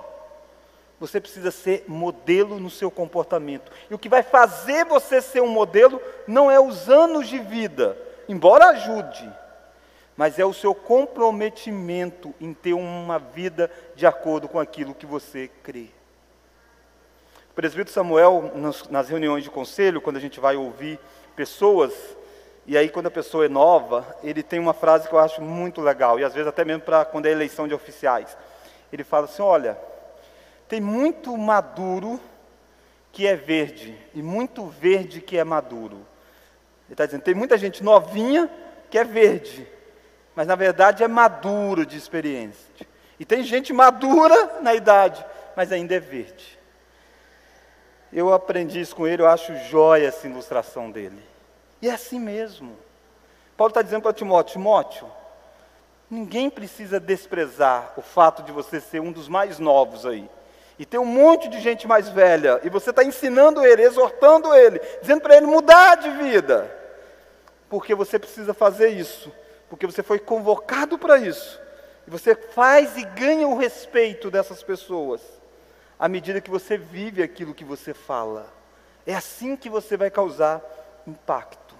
Você 1.02 1.20
precisa 1.20 1.50
ser 1.50 1.84
modelo 1.88 2.60
no 2.60 2.70
seu 2.70 2.88
comportamento. 2.88 3.72
E 3.90 3.94
o 3.94 3.98
que 3.98 4.08
vai 4.08 4.22
fazer 4.22 4.84
você 4.84 5.20
ser 5.20 5.42
um 5.42 5.48
modelo 5.48 6.00
não 6.28 6.48
é 6.48 6.60
os 6.60 6.88
anos 6.88 7.26
de 7.26 7.40
vida, 7.40 7.98
embora 8.28 8.66
ajude, 8.66 9.28
mas 10.16 10.38
é 10.38 10.44
o 10.44 10.52
seu 10.52 10.72
comprometimento 10.76 12.32
em 12.40 12.54
ter 12.54 12.74
uma 12.74 13.18
vida 13.18 13.68
de 13.96 14.06
acordo 14.06 14.46
com 14.46 14.60
aquilo 14.60 14.94
que 14.94 15.04
você 15.04 15.50
crê. 15.64 15.88
O 17.50 17.54
presbítero 17.54 17.92
Samuel, 17.92 18.52
nas 18.88 19.08
reuniões 19.08 19.42
de 19.42 19.50
conselho, 19.50 20.00
quando 20.00 20.18
a 20.18 20.20
gente 20.20 20.38
vai 20.38 20.54
ouvir 20.54 21.00
pessoas 21.34 21.92
e 22.64 22.78
aí, 22.78 22.88
quando 22.88 23.06
a 23.06 23.10
pessoa 23.10 23.44
é 23.44 23.48
nova, 23.48 24.06
ele 24.22 24.40
tem 24.40 24.60
uma 24.60 24.72
frase 24.72 25.08
que 25.08 25.12
eu 25.12 25.18
acho 25.18 25.42
muito 25.42 25.80
legal, 25.80 26.20
e 26.20 26.24
às 26.24 26.32
vezes 26.32 26.46
até 26.46 26.64
mesmo 26.64 26.82
para 26.82 27.04
quando 27.04 27.26
é 27.26 27.32
eleição 27.32 27.66
de 27.66 27.74
oficiais. 27.74 28.38
Ele 28.92 29.02
fala 29.02 29.24
assim: 29.24 29.42
olha, 29.42 29.76
tem 30.72 30.80
muito 30.80 31.36
maduro 31.36 32.18
que 33.12 33.26
é 33.26 33.36
verde, 33.36 33.94
e 34.14 34.22
muito 34.22 34.64
verde 34.64 35.20
que 35.20 35.36
é 35.36 35.44
maduro. 35.44 35.96
Ele 36.86 36.92
está 36.92 37.04
dizendo: 37.04 37.20
tem 37.20 37.34
muita 37.34 37.58
gente 37.58 37.84
novinha 37.84 38.50
que 38.90 38.96
é 38.96 39.04
verde, 39.04 39.68
mas 40.34 40.46
na 40.46 40.54
verdade 40.54 41.04
é 41.04 41.08
maduro 41.08 41.84
de 41.84 41.98
experiência. 41.98 42.86
E 43.20 43.24
tem 43.26 43.42
gente 43.42 43.70
madura 43.70 44.62
na 44.62 44.74
idade, 44.74 45.22
mas 45.54 45.70
ainda 45.70 45.94
é 45.94 46.00
verde. 46.00 46.58
Eu 48.10 48.32
aprendi 48.32 48.80
isso 48.80 48.96
com 48.96 49.06
ele, 49.06 49.20
eu 49.20 49.28
acho 49.28 49.54
jóia 49.68 50.08
essa 50.08 50.26
ilustração 50.26 50.90
dele. 50.90 51.22
E 51.82 51.88
é 51.90 51.92
assim 51.92 52.18
mesmo. 52.18 52.78
Paulo 53.58 53.72
está 53.72 53.82
dizendo 53.82 54.00
para 54.00 54.14
Timóteo: 54.14 54.54
Timóteo, 54.54 55.06
ninguém 56.10 56.48
precisa 56.48 56.98
desprezar 56.98 57.92
o 57.94 58.00
fato 58.00 58.42
de 58.42 58.50
você 58.50 58.80
ser 58.80 59.00
um 59.00 59.12
dos 59.12 59.28
mais 59.28 59.58
novos 59.58 60.06
aí. 60.06 60.30
E 60.78 60.86
tem 60.86 60.98
um 60.98 61.04
monte 61.04 61.48
de 61.48 61.60
gente 61.60 61.86
mais 61.86 62.08
velha, 62.08 62.60
e 62.64 62.70
você 62.70 62.90
está 62.90 63.04
ensinando 63.04 63.64
ele, 63.64 63.82
exortando 63.82 64.54
ele, 64.54 64.80
dizendo 65.00 65.20
para 65.20 65.36
ele 65.36 65.46
mudar 65.46 65.96
de 65.96 66.10
vida. 66.10 66.70
Porque 67.68 67.94
você 67.94 68.18
precisa 68.18 68.52
fazer 68.52 68.88
isso, 68.88 69.32
porque 69.68 69.86
você 69.86 70.02
foi 70.02 70.18
convocado 70.18 70.98
para 70.98 71.18
isso. 71.18 71.60
E 72.06 72.10
você 72.10 72.34
faz 72.34 72.96
e 72.96 73.04
ganha 73.04 73.46
o 73.46 73.56
respeito 73.56 74.30
dessas 74.30 74.62
pessoas 74.62 75.20
à 76.02 76.08
medida 76.08 76.40
que 76.40 76.50
você 76.50 76.76
vive 76.76 77.22
aquilo 77.22 77.54
que 77.54 77.64
você 77.64 77.94
fala. 77.94 78.52
É 79.06 79.14
assim 79.14 79.54
que 79.54 79.70
você 79.70 79.96
vai 79.96 80.10
causar 80.10 80.60
impacto. 81.06 81.76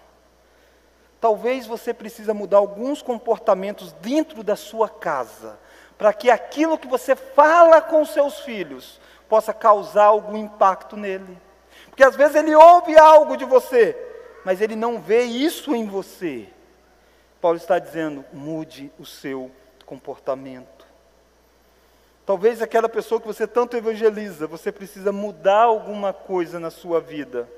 Talvez 1.20 1.66
você 1.66 1.92
precisa 1.92 2.32
mudar 2.32 2.58
alguns 2.58 3.02
comportamentos 3.02 3.92
dentro 3.94 4.44
da 4.44 4.54
sua 4.54 4.88
casa, 4.88 5.58
para 6.02 6.12
que 6.12 6.28
aquilo 6.28 6.76
que 6.76 6.88
você 6.88 7.14
fala 7.14 7.80
com 7.80 8.04
seus 8.04 8.40
filhos 8.40 9.00
possa 9.28 9.54
causar 9.54 10.06
algum 10.06 10.36
impacto 10.36 10.96
nele. 10.96 11.38
Porque 11.86 12.02
às 12.02 12.16
vezes 12.16 12.34
ele 12.34 12.52
ouve 12.56 12.98
algo 12.98 13.36
de 13.36 13.44
você, 13.44 13.96
mas 14.44 14.60
ele 14.60 14.74
não 14.74 15.00
vê 15.00 15.22
isso 15.22 15.76
em 15.76 15.86
você. 15.86 16.48
Paulo 17.40 17.56
está 17.56 17.78
dizendo: 17.78 18.24
mude 18.32 18.90
o 18.98 19.06
seu 19.06 19.48
comportamento. 19.86 20.84
Talvez 22.26 22.60
aquela 22.60 22.88
pessoa 22.88 23.20
que 23.20 23.26
você 23.28 23.46
tanto 23.46 23.76
evangeliza, 23.76 24.48
você 24.48 24.72
precisa 24.72 25.12
mudar 25.12 25.62
alguma 25.62 26.12
coisa 26.12 26.58
na 26.58 26.72
sua 26.72 27.00
vida, 27.00 27.48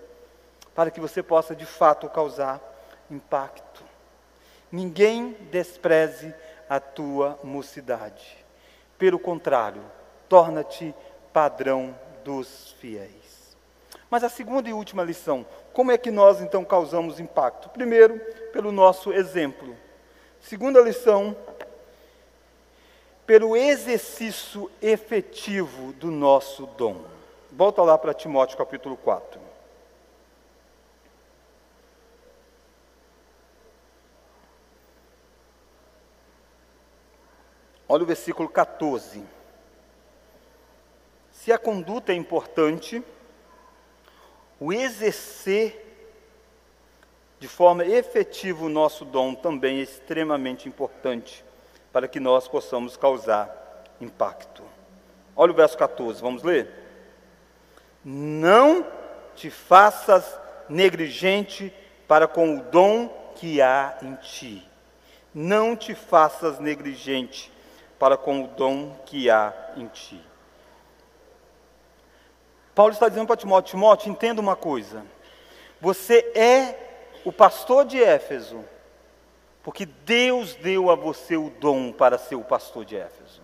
para 0.74 0.90
que 0.90 1.00
você 1.00 1.22
possa 1.22 1.56
de 1.56 1.64
fato 1.64 2.10
causar 2.10 2.60
impacto. 3.10 3.82
Ninguém 4.70 5.34
despreze 5.50 6.34
a 6.68 6.80
tua 6.80 7.38
mocidade. 7.42 8.44
Pelo 8.98 9.18
contrário, 9.18 9.82
torna-te 10.28 10.94
padrão 11.32 11.98
dos 12.24 12.72
fiéis. 12.80 13.56
Mas 14.10 14.22
a 14.22 14.28
segunda 14.28 14.68
e 14.68 14.72
última 14.72 15.02
lição, 15.02 15.44
como 15.72 15.90
é 15.90 15.98
que 15.98 16.10
nós 16.10 16.40
então 16.40 16.64
causamos 16.64 17.18
impacto? 17.18 17.68
Primeiro, 17.68 18.18
pelo 18.52 18.70
nosso 18.70 19.12
exemplo. 19.12 19.76
Segunda 20.40 20.80
lição, 20.80 21.36
pelo 23.26 23.56
exercício 23.56 24.70
efetivo 24.80 25.92
do 25.94 26.10
nosso 26.10 26.66
dom. 26.66 27.04
Volta 27.50 27.82
lá 27.82 27.96
para 27.96 28.14
Timóteo 28.14 28.58
capítulo 28.58 28.96
4. 28.96 29.40
Olha 37.88 38.02
o 38.02 38.06
versículo 38.06 38.48
14. 38.48 39.22
Se 41.30 41.52
a 41.52 41.58
conduta 41.58 42.12
é 42.12 42.14
importante, 42.14 43.02
o 44.58 44.72
exercer 44.72 45.82
de 47.38 47.48
forma 47.48 47.84
efetiva 47.84 48.64
o 48.64 48.70
nosso 48.70 49.04
dom 49.04 49.34
também 49.34 49.80
é 49.80 49.82
extremamente 49.82 50.66
importante 50.66 51.44
para 51.92 52.08
que 52.08 52.18
nós 52.18 52.48
possamos 52.48 52.96
causar 52.96 53.84
impacto. 54.00 54.62
Olha 55.36 55.52
o 55.52 55.54
verso 55.54 55.76
14, 55.76 56.22
vamos 56.22 56.42
ler? 56.42 56.70
Não 58.02 58.86
te 59.34 59.50
faças 59.50 60.38
negligente 60.68 61.72
para 62.08 62.26
com 62.26 62.56
o 62.56 62.62
dom 62.62 63.08
que 63.34 63.60
há 63.60 63.98
em 64.00 64.14
ti. 64.14 64.66
Não 65.34 65.76
te 65.76 65.94
faças 65.94 66.58
negligente 66.58 67.52
para 68.04 68.18
com 68.18 68.44
o 68.44 68.48
dom 68.48 68.94
que 69.06 69.30
há 69.30 69.50
em 69.78 69.86
ti. 69.86 70.22
Paulo 72.74 72.92
está 72.92 73.08
dizendo 73.08 73.26
para 73.26 73.34
Timóteo: 73.34 73.70
Timóteo, 73.70 74.10
entenda 74.10 74.42
uma 74.42 74.54
coisa. 74.54 75.02
Você 75.80 76.18
é 76.34 76.76
o 77.24 77.32
pastor 77.32 77.86
de 77.86 78.04
Éfeso, 78.04 78.62
porque 79.62 79.86
Deus 79.86 80.54
deu 80.56 80.90
a 80.90 80.94
você 80.94 81.38
o 81.38 81.48
dom 81.48 81.92
para 81.92 82.18
ser 82.18 82.34
o 82.34 82.44
pastor 82.44 82.84
de 82.84 82.94
Éfeso. 82.94 83.40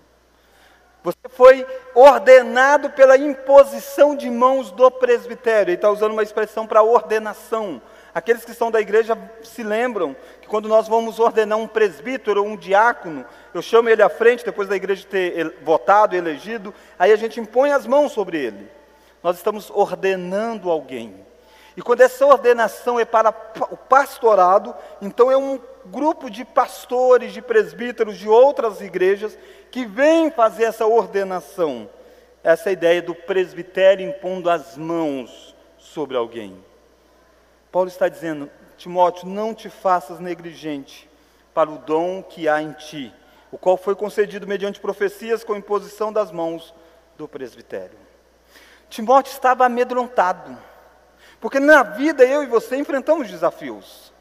Você 1.02 1.28
foi 1.30 1.66
ordenado 1.94 2.90
pela 2.90 3.16
imposição 3.16 4.14
de 4.14 4.28
mãos 4.28 4.70
do 4.70 4.90
presbitério. 4.90 5.70
Ele 5.70 5.76
está 5.76 5.88
usando 5.88 6.12
uma 6.12 6.22
expressão 6.22 6.66
para 6.66 6.82
ordenação. 6.82 7.80
Aqueles 8.14 8.44
que 8.44 8.54
são 8.54 8.70
da 8.70 8.80
igreja 8.80 9.16
se 9.42 9.62
lembram 9.62 10.16
que 10.40 10.48
quando 10.48 10.68
nós 10.68 10.88
vamos 10.88 11.20
ordenar 11.20 11.58
um 11.58 11.66
presbítero 11.66 12.42
ou 12.42 12.48
um 12.48 12.56
diácono, 12.56 13.24
eu 13.54 13.62
chamo 13.62 13.88
ele 13.88 14.02
à 14.02 14.08
frente, 14.08 14.44
depois 14.44 14.68
da 14.68 14.76
igreja 14.76 15.06
ter 15.08 15.56
votado, 15.62 16.16
elegido, 16.16 16.74
aí 16.98 17.12
a 17.12 17.16
gente 17.16 17.38
impõe 17.38 17.70
as 17.70 17.86
mãos 17.86 18.12
sobre 18.12 18.38
ele. 18.38 18.68
Nós 19.22 19.36
estamos 19.36 19.70
ordenando 19.70 20.70
alguém. 20.70 21.14
E 21.76 21.82
quando 21.82 22.00
essa 22.00 22.26
ordenação 22.26 22.98
é 22.98 23.04
para 23.04 23.30
o 23.70 23.76
pastorado, 23.76 24.74
então 25.00 25.30
é 25.30 25.36
um 25.36 25.60
grupo 25.86 26.28
de 26.28 26.44
pastores, 26.44 27.32
de 27.32 27.40
presbíteros 27.40 28.18
de 28.18 28.28
outras 28.28 28.80
igrejas 28.80 29.38
que 29.70 29.86
vêm 29.86 30.30
fazer 30.30 30.64
essa 30.64 30.84
ordenação. 30.84 31.88
Essa 32.42 32.72
ideia 32.72 33.00
do 33.00 33.14
presbitério 33.14 34.08
impondo 34.08 34.50
as 34.50 34.76
mãos 34.76 35.54
sobre 35.78 36.16
alguém. 36.16 36.69
Paulo 37.70 37.88
está 37.88 38.08
dizendo: 38.08 38.50
Timóteo, 38.76 39.28
não 39.28 39.54
te 39.54 39.68
faças 39.68 40.18
negligente 40.20 41.08
para 41.54 41.70
o 41.70 41.78
dom 41.78 42.22
que 42.22 42.48
há 42.48 42.62
em 42.62 42.72
ti, 42.72 43.12
o 43.50 43.58
qual 43.58 43.76
foi 43.76 43.94
concedido 43.94 44.46
mediante 44.46 44.80
profecias 44.80 45.44
com 45.44 45.56
imposição 45.56 46.12
das 46.12 46.30
mãos 46.30 46.74
do 47.16 47.28
presbitério. 47.28 47.98
Timóteo 48.88 49.32
estava 49.32 49.66
amedrontado 49.66 50.56
porque 51.40 51.58
na 51.58 51.82
vida 51.82 52.22
eu 52.24 52.42
e 52.42 52.46
você 52.46 52.76
enfrentamos 52.76 53.30
desafios. 53.30 54.12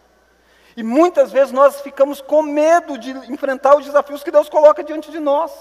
E 0.77 0.81
muitas 0.81 1.31
vezes 1.31 1.51
nós 1.51 1.81
ficamos 1.81 2.21
com 2.21 2.41
medo 2.41 2.97
de 2.97 3.11
enfrentar 3.31 3.75
os 3.75 3.85
desafios 3.85 4.23
que 4.23 4.31
Deus 4.31 4.47
coloca 4.47 4.83
diante 4.83 5.11
de 5.11 5.19
nós. 5.19 5.51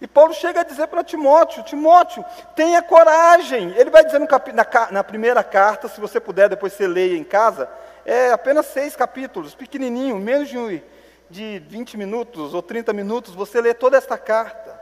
E 0.00 0.06
Paulo 0.06 0.32
chega 0.32 0.60
a 0.60 0.64
dizer 0.64 0.86
para 0.86 1.04
Timóteo: 1.04 1.62
Timóteo, 1.62 2.24
tenha 2.56 2.82
coragem. 2.82 3.74
Ele 3.76 3.90
vai 3.90 4.04
dizer 4.04 4.18
na, 4.18 4.26
na, 4.90 5.04
primeira 5.04 5.44
carta, 5.44 5.88
se 5.88 6.00
você 6.00 6.18
puder, 6.18 6.48
depois 6.48 6.72
você 6.72 6.86
leia 6.86 7.16
em 7.16 7.24
casa, 7.24 7.68
é 8.04 8.30
apenas 8.30 8.66
seis 8.66 8.96
capítulos, 8.96 9.54
pequenininho, 9.54 10.16
menos 10.16 10.48
de, 10.48 10.82
de 11.28 11.62
20 11.68 11.98
minutos 11.98 12.54
ou 12.54 12.62
30 12.62 12.92
minutos, 12.92 13.34
você 13.34 13.60
lê 13.60 13.74
toda 13.74 13.96
esta 13.98 14.16
carta. 14.16 14.80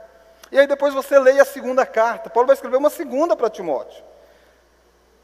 E 0.52 0.58
aí 0.58 0.66
depois 0.66 0.94
você 0.94 1.18
lê 1.18 1.38
a 1.40 1.44
segunda 1.44 1.84
carta. 1.84 2.30
Paulo 2.30 2.46
vai 2.46 2.54
escrever 2.54 2.76
uma 2.76 2.90
segunda 2.90 3.36
para 3.36 3.50
Timóteo. 3.50 4.02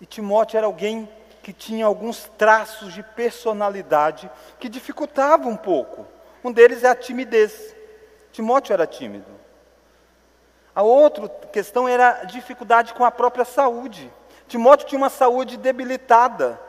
E 0.00 0.06
Timóteo 0.06 0.58
era 0.58 0.66
alguém 0.66 1.08
que 1.42 1.52
tinha 1.52 1.86
alguns 1.86 2.30
traços 2.36 2.92
de 2.92 3.02
personalidade 3.02 4.30
que 4.58 4.68
dificultavam 4.68 5.50
um 5.52 5.56
pouco. 5.56 6.06
Um 6.42 6.50
deles 6.50 6.82
é 6.82 6.88
a 6.88 6.94
timidez. 6.94 7.74
Timóteo 8.32 8.72
era 8.72 8.86
tímido. 8.86 9.33
A 10.74 10.82
outra 10.82 11.28
questão 11.52 11.86
era 11.86 12.22
a 12.22 12.24
dificuldade 12.24 12.94
com 12.94 13.04
a 13.04 13.10
própria 13.10 13.44
saúde. 13.44 14.12
Timóteo 14.48 14.86
tinha 14.86 14.98
uma 14.98 15.10
saúde 15.10 15.56
debilitada. 15.56 16.60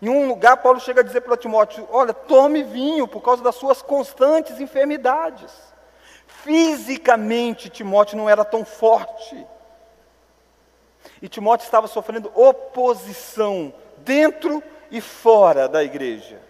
Em 0.00 0.08
um 0.08 0.28
lugar, 0.28 0.56
Paulo 0.58 0.80
chega 0.80 1.00
a 1.00 1.04
dizer 1.04 1.20
para 1.22 1.36
Timóteo: 1.36 1.86
Olha, 1.90 2.12
tome 2.12 2.62
vinho 2.62 3.08
por 3.08 3.20
causa 3.20 3.42
das 3.42 3.54
suas 3.54 3.82
constantes 3.82 4.60
enfermidades. 4.60 5.52
Fisicamente, 6.26 7.68
Timóteo 7.68 8.16
não 8.16 8.28
era 8.28 8.44
tão 8.44 8.64
forte. 8.64 9.46
E 11.20 11.28
Timóteo 11.28 11.64
estava 11.64 11.86
sofrendo 11.86 12.32
oposição 12.34 13.72
dentro 13.98 14.62
e 14.90 15.00
fora 15.00 15.68
da 15.68 15.82
igreja. 15.82 16.40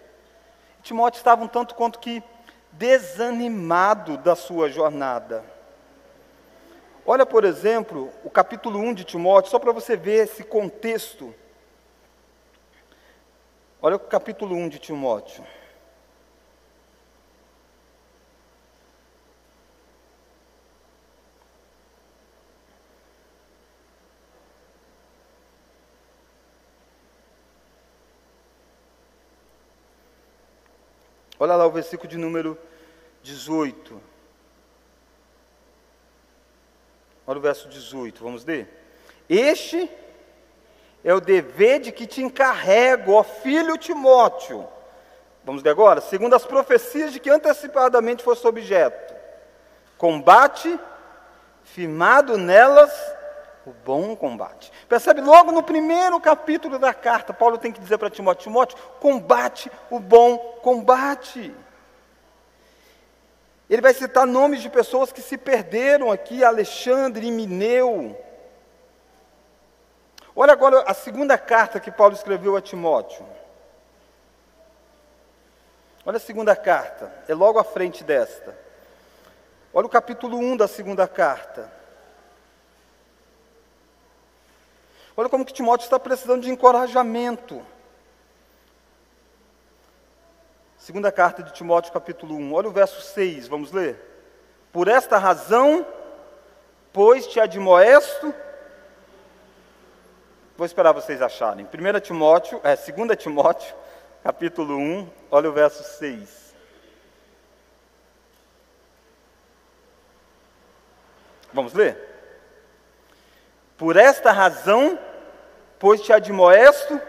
Timóteo 0.81 1.17
estava 1.17 1.43
um 1.43 1.47
tanto 1.47 1.75
quanto 1.75 1.99
que 1.99 2.23
desanimado 2.71 4.17
da 4.17 4.35
sua 4.35 4.69
jornada. 4.69 5.52
Olha, 7.05 7.25
por 7.25 7.43
exemplo, 7.43 8.09
o 8.23 8.29
capítulo 8.29 8.79
1 8.79 8.93
de 8.93 9.03
Timóteo, 9.03 9.51
só 9.51 9.59
para 9.59 9.73
você 9.73 9.97
ver 9.97 10.23
esse 10.23 10.41
contexto. 10.41 11.35
Olha 13.81 13.97
o 13.97 13.99
capítulo 13.99 14.55
1 14.55 14.69
de 14.69 14.79
Timóteo. 14.79 15.43
Olha 31.37 31.57
lá 31.57 31.67
o 31.67 31.71
versículo 31.71 32.07
de 32.07 32.17
número 32.17 32.57
18. 33.21 34.12
Olha 37.25 37.39
o 37.39 37.41
verso 37.41 37.67
18, 37.69 38.23
vamos 38.23 38.43
ler. 38.43 38.67
Este 39.29 39.89
é 41.03 41.13
o 41.13 41.21
dever 41.21 41.79
de 41.79 41.91
que 41.91 42.05
te 42.05 42.21
encarrego, 42.21 43.13
ó 43.13 43.23
filho 43.23 43.77
Timóteo. 43.77 44.67
Vamos 45.43 45.63
ler 45.63 45.71
agora? 45.71 46.01
Segundo 46.01 46.35
as 46.35 46.45
profecias 46.45 47.11
de 47.11 47.19
que 47.19 47.29
antecipadamente 47.29 48.23
fosse 48.23 48.45
objeto. 48.47 49.13
Combate, 49.97 50.79
firmado 51.63 52.37
nelas 52.37 52.91
o 53.65 53.71
bom 53.71 54.15
combate. 54.15 54.71
Percebe 54.89 55.21
logo 55.21 55.51
no 55.51 55.63
primeiro 55.63 56.19
capítulo 56.19 56.77
da 56.77 56.93
carta, 56.93 57.33
Paulo 57.33 57.57
tem 57.57 57.71
que 57.71 57.79
dizer 57.79 57.97
para 57.97 58.09
Timóteo: 58.09 58.43
Timóteo, 58.43 58.77
combate 58.99 59.71
o 59.89 59.99
bom 59.99 60.37
combate. 60.61 61.53
Ele 63.73 63.81
vai 63.81 63.91
citar 63.91 64.27
nomes 64.27 64.61
de 64.61 64.69
pessoas 64.69 65.11
que 65.11 65.19
se 65.19 65.35
perderam 65.35 66.11
aqui, 66.11 66.43
Alexandre 66.43 67.25
e 67.25 67.31
Mineu. 67.31 68.15
Olha 70.35 70.53
agora 70.53 70.83
a 70.83 70.93
segunda 70.93 71.39
carta 71.39 71.79
que 71.79 71.89
Paulo 71.89 72.13
escreveu 72.13 72.55
a 72.55 72.61
Timóteo. 72.61 73.25
Olha 76.05 76.17
a 76.17 76.19
segunda 76.19 76.55
carta, 76.55 77.11
é 77.27 77.33
logo 77.33 77.57
à 77.57 77.63
frente 77.63 78.03
desta. 78.03 78.55
Olha 79.73 79.87
o 79.87 79.89
capítulo 79.89 80.37
1 80.37 80.55
da 80.55 80.67
segunda 80.67 81.07
carta. 81.07 81.67
Olha 85.17 85.29
como 85.29 85.43
que 85.43 85.51
Timóteo 85.51 85.85
está 85.85 85.99
precisando 85.99 86.43
de 86.43 86.51
encorajamento. 86.51 87.65
Segunda 90.83 91.13
carta 91.13 91.41
de 91.41 91.53
Timóteo, 91.53 91.93
capítulo 91.93 92.35
1. 92.35 92.53
Olha 92.53 92.67
o 92.67 92.73
verso 92.73 92.99
6, 92.99 93.47
vamos 93.47 93.71
ler. 93.71 93.97
Por 94.69 94.89
esta 94.89 95.17
razão, 95.17 95.87
pois 96.91 97.25
te 97.25 97.39
admoesto. 97.39 98.35
Vou 100.57 100.65
esperar 100.65 100.91
vocês 100.91 101.21
acharem. 101.21 101.65
1 101.65 101.99
Timóteo, 102.01 102.59
é, 102.65 102.75
2 102.75 103.17
Timóteo, 103.17 103.73
capítulo 104.25 104.75
1, 104.75 105.09
olha 105.31 105.49
o 105.49 105.53
verso 105.53 105.83
6. 105.99 106.53
Vamos 111.53 111.71
ler? 111.71 111.97
Por 113.77 113.95
esta 113.95 114.33
razão, 114.33 114.99
pois 115.79 116.01
te 116.01 116.11
admoesto, 116.11 116.99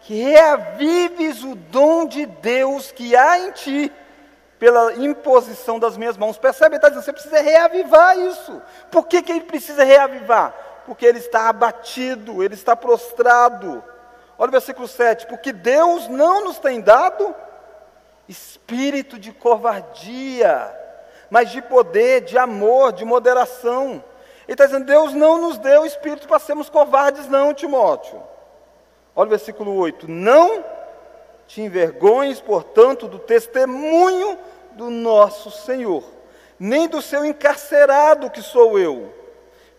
reavives 0.00 1.42
o 1.42 1.54
dom 1.54 2.06
de 2.06 2.26
Deus 2.26 2.92
que 2.92 3.14
há 3.16 3.38
em 3.38 3.50
ti, 3.52 3.92
pela 4.58 4.94
imposição 4.94 5.78
das 5.78 5.96
minhas 5.96 6.16
mãos. 6.16 6.36
Percebe? 6.36 6.70
Ele 6.70 6.76
está 6.76 6.88
dizendo, 6.88 7.04
você 7.04 7.12
precisa 7.12 7.40
reavivar 7.40 8.18
isso. 8.18 8.60
Por 8.90 9.06
que, 9.06 9.22
que 9.22 9.32
ele 9.32 9.42
precisa 9.42 9.84
reavivar? 9.84 10.54
Porque 10.84 11.06
ele 11.06 11.18
está 11.18 11.48
abatido, 11.48 12.42
ele 12.42 12.54
está 12.54 12.74
prostrado. 12.74 13.82
Olha 14.36 14.48
o 14.48 14.52
versículo 14.52 14.88
7, 14.88 15.26
porque 15.26 15.52
Deus 15.52 16.08
não 16.08 16.44
nos 16.44 16.58
tem 16.58 16.80
dado 16.80 17.34
espírito 18.28 19.18
de 19.18 19.32
covardia, 19.32 20.74
mas 21.30 21.50
de 21.50 21.62
poder, 21.62 22.22
de 22.22 22.36
amor, 22.36 22.92
de 22.92 23.04
moderação. 23.04 24.02
Ele 24.46 24.54
está 24.54 24.66
dizendo: 24.66 24.86
Deus 24.86 25.12
não 25.12 25.38
nos 25.38 25.58
deu 25.58 25.84
espírito 25.84 26.26
para 26.26 26.38
sermos 26.38 26.70
covardes, 26.70 27.28
não, 27.28 27.52
Timóteo. 27.54 28.22
Olha 29.18 29.26
o 29.26 29.30
versículo 29.30 29.74
8: 29.74 30.06
Não 30.08 30.64
te 31.48 31.60
envergonhes, 31.60 32.40
portanto, 32.40 33.08
do 33.08 33.18
testemunho 33.18 34.38
do 34.74 34.90
nosso 34.90 35.50
Senhor, 35.50 36.04
nem 36.56 36.86
do 36.86 37.02
seu 37.02 37.24
encarcerado 37.24 38.30
que 38.30 38.40
sou 38.40 38.78
eu. 38.78 39.12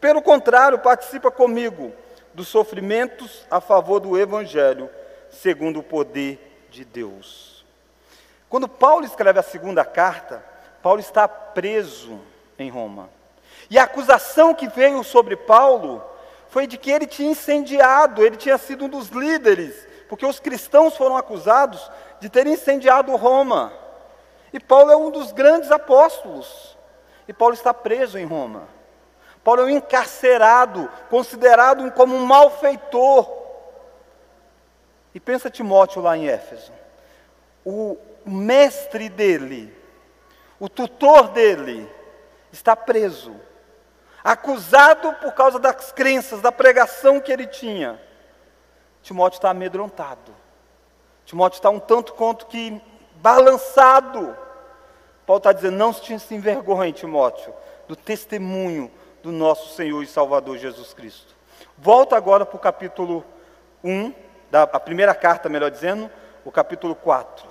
Pelo 0.02 0.21
contrário, 0.21 0.80
participa 0.80 1.32
comigo 1.32 1.93
dos 2.34 2.49
sofrimentos 2.49 3.47
a 3.49 3.62
favor 3.62 4.02
do 4.02 4.19
Evangelho, 4.19 4.89
segundo 5.30 5.80
o 5.80 5.84
poder 5.84 6.67
de 6.69 6.84
Deus. 6.84 7.65
Quando 8.49 8.67
Paulo 8.67 9.06
escreve 9.06 9.39
a 9.39 9.43
segunda 9.43 9.86
carta, 9.86 10.43
Paulo 10.84 10.99
está 10.99 11.30
preso 11.30 12.19
em 12.58 12.69
Roma. 12.69 13.10
E 13.69 13.80
a 13.80 13.84
acusação 13.84 14.54
que 14.54 14.67
veio 14.67 15.02
sobre 15.02 15.38
Paulo 15.38 16.04
foi 16.50 16.66
de 16.66 16.78
que 16.78 16.92
ele 16.92 17.06
tinha 17.06 17.32
incendiado, 17.32 18.26
ele 18.26 18.36
tinha 18.36 18.58
sido 18.58 18.86
um 18.86 18.90
dos 18.90 19.10
líderes, 19.10 19.88
porque 20.10 20.26
os 20.26 20.40
cristãos 20.40 20.98
foram 20.98 21.16
acusados 21.16 21.90
de 22.20 22.28
ter 22.28 22.48
incendiado 22.48 23.16
Roma. 23.16 23.72
E 24.52 24.60
Paulo 24.60 24.92
é 24.92 24.98
um 24.98 25.12
dos 25.12 25.32
grandes 25.32 25.72
apóstolos. 25.72 26.76
E 27.28 27.34
Paulo 27.34 27.54
está 27.54 27.72
preso 27.72 28.18
em 28.18 28.26
Roma. 28.26 28.68
Paulo 29.44 29.62
é 29.62 29.66
um 29.66 29.70
encarcerado, 29.70 30.90
considerado 31.10 31.90
como 31.92 32.16
um 32.16 32.26
malfeitor. 32.26 33.32
E 35.14 35.20
pensa 35.20 35.52
Timóteo 35.52 36.02
lá 36.02 36.18
em 36.18 36.28
Éfeso. 36.28 36.74
O 37.64 37.96
mestre 38.26 39.08
dele, 39.08 39.76
o 40.60 40.68
tutor 40.68 41.30
dele, 41.30 41.88
está 42.52 42.76
preso 42.76 43.36
acusado 44.23 45.13
por 45.13 45.34
causa 45.34 45.60
das 45.60 45.91
crenças, 45.91 46.41
da 46.41 46.51
pregação 46.51 47.19
que 47.19 47.32
ele 47.32 47.47
tinha. 47.47 47.99
Timóteo 49.01 49.38
está 49.38 49.49
amedrontado. 49.49 50.36
Timóteo 51.25 51.58
está 51.58 51.69
um 51.69 51.79
tanto 51.79 52.13
quanto 52.13 52.47
que 52.47 52.82
balançado. 53.15 54.36
Paulo 55.25 55.38
está 55.38 55.53
dizendo: 55.53 55.77
não 55.77 55.93
se 55.93 56.13
envergonhe, 56.34 56.91
Timóteo, 56.91 57.53
do 57.88 57.95
testemunho 57.95 58.91
do 59.21 59.32
nosso 59.32 59.75
Senhor 59.75 60.01
e 60.01 60.08
Salvador 60.08 60.58
Jesus 60.58 60.93
Cristo. 60.93 61.36
Volta 61.77 62.15
agora 62.15 62.45
para 62.45 62.55
o 62.55 62.60
capítulo 62.60 63.23
1, 63.84 64.13
da, 64.51 64.63
a 64.63 64.79
primeira 64.79 65.13
carta, 65.13 65.47
melhor 65.47 65.71
dizendo, 65.71 66.10
o 66.43 66.51
capítulo 66.51 66.95
4. 66.95 67.47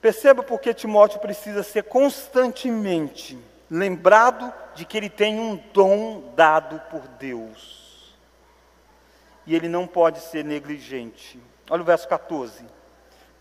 Perceba 0.00 0.42
porque 0.42 0.74
Timóteo 0.74 1.18
precisa 1.18 1.62
ser 1.62 1.84
constantemente 1.84 3.38
lembrado 3.70 4.52
de 4.74 4.84
que 4.84 4.96
ele 4.96 5.10
tem 5.10 5.38
um 5.38 5.56
dom 5.72 6.32
dado 6.34 6.80
por 6.90 7.06
Deus. 7.18 8.14
E 9.46 9.54
ele 9.54 9.68
não 9.68 9.86
pode 9.86 10.20
ser 10.20 10.44
negligente. 10.44 11.40
Olha 11.70 11.82
o 11.82 11.84
verso 11.84 12.08
14. 12.08 12.64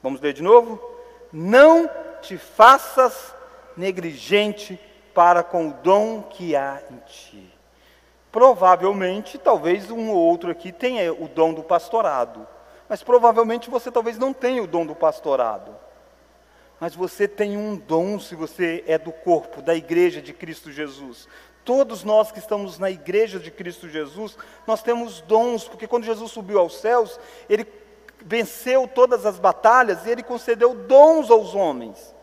Vamos 0.01 0.21
ler 0.21 0.33
de 0.33 0.43
novo? 0.43 0.81
Não 1.31 1.89
te 2.21 2.37
faças 2.37 3.33
negligente 3.75 4.79
para 5.13 5.43
com 5.43 5.69
o 5.69 5.73
dom 5.73 6.21
que 6.21 6.55
há 6.55 6.81
em 6.91 6.97
ti. 7.05 7.53
Provavelmente, 8.31 9.37
talvez 9.37 9.89
um 9.89 10.09
ou 10.09 10.17
outro 10.17 10.51
aqui 10.51 10.71
tenha 10.71 11.13
o 11.13 11.27
dom 11.27 11.53
do 11.53 11.63
pastorado, 11.63 12.45
mas 12.89 13.01
provavelmente 13.01 13.69
você 13.69 13.89
talvez 13.89 14.17
não 14.17 14.33
tenha 14.33 14.61
o 14.61 14.67
dom 14.67 14.85
do 14.85 14.93
pastorado. 14.93 15.75
Mas 16.85 16.93
você 16.93 17.27
tem 17.27 17.57
um 17.57 17.75
dom 17.75 18.19
se 18.19 18.35
você 18.35 18.83
é 18.85 18.95
do 18.95 19.11
corpo, 19.11 19.59
da 19.59 19.73
igreja 19.73 20.21
de 20.21 20.31
Cristo 20.31 20.71
Jesus. 20.71 21.27
Todos 21.63 22.03
nós 22.03 22.31
que 22.31 22.37
estamos 22.37 22.77
na 22.77 22.91
igreja 22.91 23.39
de 23.39 23.49
Cristo 23.49 23.89
Jesus, 23.89 24.37
nós 24.67 24.83
temos 24.83 25.19
dons, 25.21 25.67
porque 25.67 25.87
quando 25.87 26.03
Jesus 26.03 26.31
subiu 26.31 26.59
aos 26.59 26.77
céus, 26.77 27.19
ele 27.49 27.65
venceu 28.23 28.87
todas 28.87 29.25
as 29.25 29.39
batalhas 29.39 30.05
e 30.05 30.11
ele 30.11 30.21
concedeu 30.21 30.75
dons 30.75 31.31
aos 31.31 31.55
homens. 31.55 32.13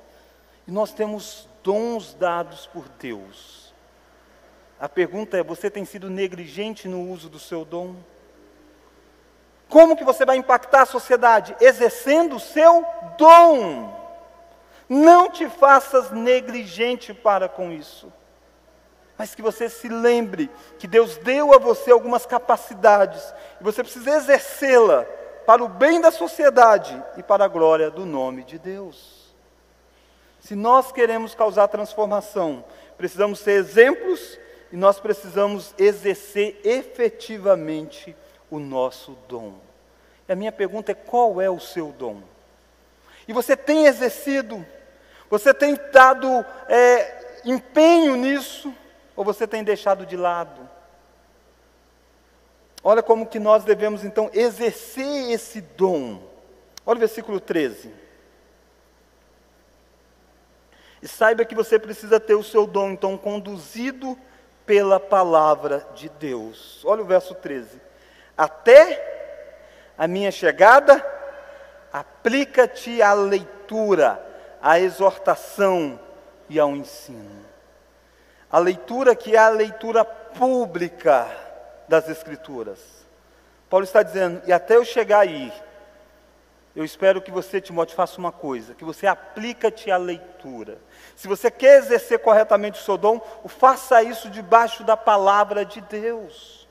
E 0.65 0.71
nós 0.71 0.93
temos 0.93 1.49
dons 1.65 2.15
dados 2.15 2.65
por 2.69 2.89
Deus. 3.01 3.75
A 4.79 4.89
pergunta 4.89 5.37
é: 5.37 5.43
você 5.43 5.69
tem 5.69 5.85
sido 5.85 6.09
negligente 6.09 6.87
no 6.87 7.11
uso 7.11 7.29
do 7.29 7.41
seu 7.41 7.65
dom? 7.65 7.97
Como 9.69 9.97
que 9.97 10.05
você 10.05 10.25
vai 10.25 10.37
impactar 10.37 10.83
a 10.83 10.87
sociedade? 10.87 11.57
Exercendo 11.61 12.37
o 12.37 12.41
seu 12.41 12.87
dom. 13.19 14.02
Não 14.95 15.31
te 15.31 15.49
faças 15.49 16.11
negligente 16.11 17.15
para 17.15 17.49
com 17.49 17.73
isso. 17.73 18.13
Mas 19.17 19.35
que 19.35 19.41
você 19.41 19.67
se 19.67 19.89
lembre 19.89 20.51
que 20.79 20.87
Deus 20.87 21.17
deu 21.17 21.55
a 21.55 21.59
você 21.59 21.91
algumas 21.91 22.27
capacidades 22.27 23.33
e 23.59 23.65
você 23.65 23.83
precisa 23.83 24.11
exercê-la 24.11 25.07
para 25.47 25.65
o 25.65 25.69
bem 25.69 25.99
da 25.99 26.11
sociedade 26.11 27.03
e 27.17 27.23
para 27.23 27.47
a 27.47 27.49
glória 27.49 27.91
do 27.91 28.05
nome 28.05 28.45
de 28.45 28.59
Deus. 28.59 29.35
Se 30.41 30.55
nós 30.55 30.93
queremos 30.93 31.35
causar 31.35 31.69
transformação, 31.69 32.63
precisamos 32.99 33.39
ser 33.39 33.53
exemplos 33.53 34.39
e 34.71 34.77
nós 34.77 35.01
precisamos 35.01 35.75
exercer 35.79 36.61
efetivamente 36.63 38.15
o 38.51 38.59
nosso 38.59 39.17
dom. 39.27 39.55
E 40.29 40.33
a 40.33 40.37
minha 40.37 40.53
pergunta 40.53 40.93
é: 40.93 40.95
qual 40.95 41.41
é 41.41 41.49
o 41.49 41.59
seu 41.59 41.93
dom? 41.93 42.21
E 43.27 43.33
você 43.33 43.57
tem 43.57 43.87
exercido 43.87 44.63
você 45.33 45.55
tem 45.55 45.81
dado 45.91 46.45
é, 46.69 47.41
empenho 47.43 48.17
nisso 48.17 48.71
ou 49.17 49.25
você 49.25 49.47
tem 49.47 49.65
deixado 49.65 50.05
de 50.05 50.15
lado? 50.15 50.69
Olha 52.85 53.03
como 53.03 53.25
que 53.27 53.39
nós 53.39 53.65
devemos 53.65 54.05
então 54.05 54.29
exercer 54.35 55.31
esse 55.31 55.63
dom. 55.63 56.23
Olha 56.85 56.99
o 56.99 57.01
versículo 57.01 57.41
13. 57.41 57.91
E 61.01 61.09
saiba 61.09 61.47
que 61.47 61.55
você 61.55 61.79
precisa 61.79 62.21
ter 62.21 62.35
o 62.35 62.45
seu 62.45 62.67
dom 62.67 62.91
então 62.91 63.17
conduzido 63.17 64.19
pela 64.67 65.01
palavra 65.01 65.89
de 65.95 66.11
Deus. 66.11 66.85
Olha 66.85 67.01
o 67.01 67.07
verso 67.07 67.35
13. 67.35 67.81
Até 68.37 69.95
a 69.97 70.07
minha 70.07 70.31
chegada, 70.31 71.03
aplica-te 71.91 73.01
à 73.01 73.15
leitura, 73.15 74.32
à 74.63 74.79
exortação 74.79 75.99
e 76.49 76.59
ao 76.61 76.71
ensino. 76.77 77.45
A 78.51 78.59
leitura 78.59 79.17
que 79.17 79.35
é 79.35 79.39
a 79.39 79.49
leitura 79.49 80.05
pública 80.05 81.29
das 81.89 82.09
Escrituras. 82.09 82.79
Paulo 83.69 83.85
está 83.85 84.03
dizendo, 84.03 84.43
e 84.47 84.53
até 84.53 84.77
eu 84.77 84.85
chegar 84.85 85.21
aí, 85.21 85.53
eu 86.75 86.85
espero 86.85 87.21
que 87.21 87.31
você, 87.31 87.61
Timóteo, 87.61 87.97
faça 87.97 88.19
uma 88.19 88.33
coisa, 88.33 88.75
que 88.75 88.85
você 88.85 89.07
aplica-te 89.07 89.91
à 89.91 89.97
leitura. 89.97 90.79
Se 91.17 91.29
você 91.29 91.51
quer 91.51 91.79
exercer 91.79 92.19
corretamente 92.21 92.81
o 92.81 92.85
seu 92.85 92.97
dom, 92.97 93.21
faça 93.47 94.03
isso 94.03 94.31
debaixo 94.31 94.85
da 94.85 94.97
palavra 94.97 95.65
de 95.65 95.81
Deus. 95.83 96.62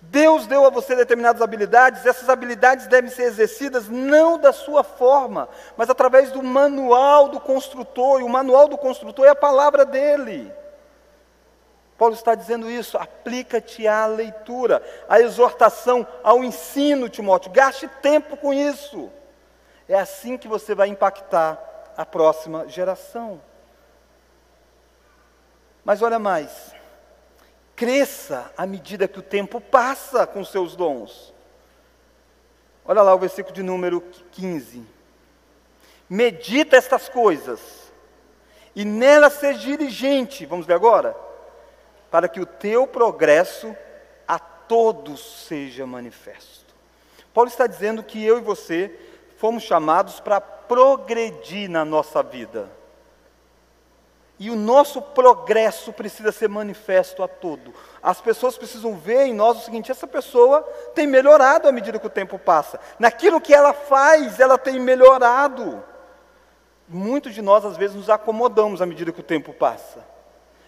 Deus 0.00 0.46
deu 0.46 0.64
a 0.64 0.70
você 0.70 0.94
determinadas 0.94 1.42
habilidades, 1.42 2.06
essas 2.06 2.28
habilidades 2.28 2.86
devem 2.86 3.10
ser 3.10 3.24
exercidas 3.24 3.88
não 3.88 4.38
da 4.38 4.52
sua 4.52 4.84
forma, 4.84 5.48
mas 5.76 5.90
através 5.90 6.30
do 6.30 6.42
manual 6.42 7.28
do 7.28 7.40
construtor, 7.40 8.20
e 8.20 8.22
o 8.22 8.28
manual 8.28 8.68
do 8.68 8.78
construtor 8.78 9.26
é 9.26 9.30
a 9.30 9.34
palavra 9.34 9.84
dele. 9.84 10.52
Paulo 11.98 12.14
está 12.14 12.36
dizendo 12.36 12.70
isso, 12.70 12.96
aplica-te 12.96 13.88
à 13.88 14.06
leitura, 14.06 14.80
à 15.08 15.20
exortação, 15.20 16.06
ao 16.22 16.44
ensino, 16.44 17.08
Timóteo, 17.08 17.50
gaste 17.50 17.88
tempo 18.00 18.36
com 18.36 18.54
isso. 18.54 19.10
É 19.88 19.98
assim 19.98 20.38
que 20.38 20.46
você 20.46 20.76
vai 20.76 20.86
impactar 20.86 21.58
a 21.96 22.06
próxima 22.06 22.68
geração. 22.68 23.40
Mas 25.84 26.00
olha 26.00 26.20
mais, 26.20 26.72
cresça 27.78 28.52
à 28.58 28.66
medida 28.66 29.08
que 29.08 29.18
o 29.18 29.22
tempo 29.22 29.60
passa 29.60 30.26
com 30.26 30.44
seus 30.44 30.76
dons. 30.76 31.32
Olha 32.84 33.00
lá 33.00 33.14
o 33.14 33.18
versículo 33.18 33.54
de 33.54 33.62
número 33.62 34.02
15. 34.32 34.84
Medita 36.10 36.76
estas 36.76 37.08
coisas, 37.08 37.60
e 38.76 38.84
nela 38.84 39.30
seja 39.30 39.58
diligente. 39.58 40.44
Vamos 40.44 40.66
ver 40.66 40.74
agora? 40.74 41.28
para 42.10 42.28
que 42.28 42.40
o 42.40 42.46
teu 42.46 42.86
progresso 42.86 43.74
a 44.26 44.38
todos 44.38 45.46
seja 45.46 45.86
manifesto. 45.86 46.74
Paulo 47.32 47.48
está 47.48 47.66
dizendo 47.66 48.02
que 48.02 48.22
eu 48.24 48.38
e 48.38 48.42
você 48.42 48.98
fomos 49.36 49.62
chamados 49.62 50.20
para 50.20 50.40
progredir 50.40 51.68
na 51.68 51.84
nossa 51.84 52.22
vida. 52.22 52.70
E 54.38 54.50
o 54.50 54.56
nosso 54.56 55.02
progresso 55.02 55.92
precisa 55.92 56.30
ser 56.30 56.48
manifesto 56.48 57.22
a 57.24 57.28
todo. 57.28 57.74
As 58.00 58.20
pessoas 58.20 58.56
precisam 58.56 58.96
ver 58.96 59.26
em 59.26 59.34
nós 59.34 59.58
o 59.58 59.64
seguinte: 59.64 59.90
essa 59.90 60.06
pessoa 60.06 60.62
tem 60.94 61.06
melhorado 61.06 61.66
à 61.66 61.72
medida 61.72 61.98
que 61.98 62.06
o 62.06 62.10
tempo 62.10 62.38
passa. 62.38 62.78
Naquilo 62.98 63.40
que 63.40 63.52
ela 63.52 63.72
faz, 63.72 64.38
ela 64.38 64.56
tem 64.56 64.78
melhorado. 64.78 65.82
Muitos 66.86 67.34
de 67.34 67.42
nós, 67.42 67.64
às 67.64 67.76
vezes, 67.76 67.96
nos 67.96 68.08
acomodamos 68.08 68.80
à 68.80 68.86
medida 68.86 69.12
que 69.12 69.20
o 69.20 69.24
tempo 69.24 69.52
passa. 69.52 70.06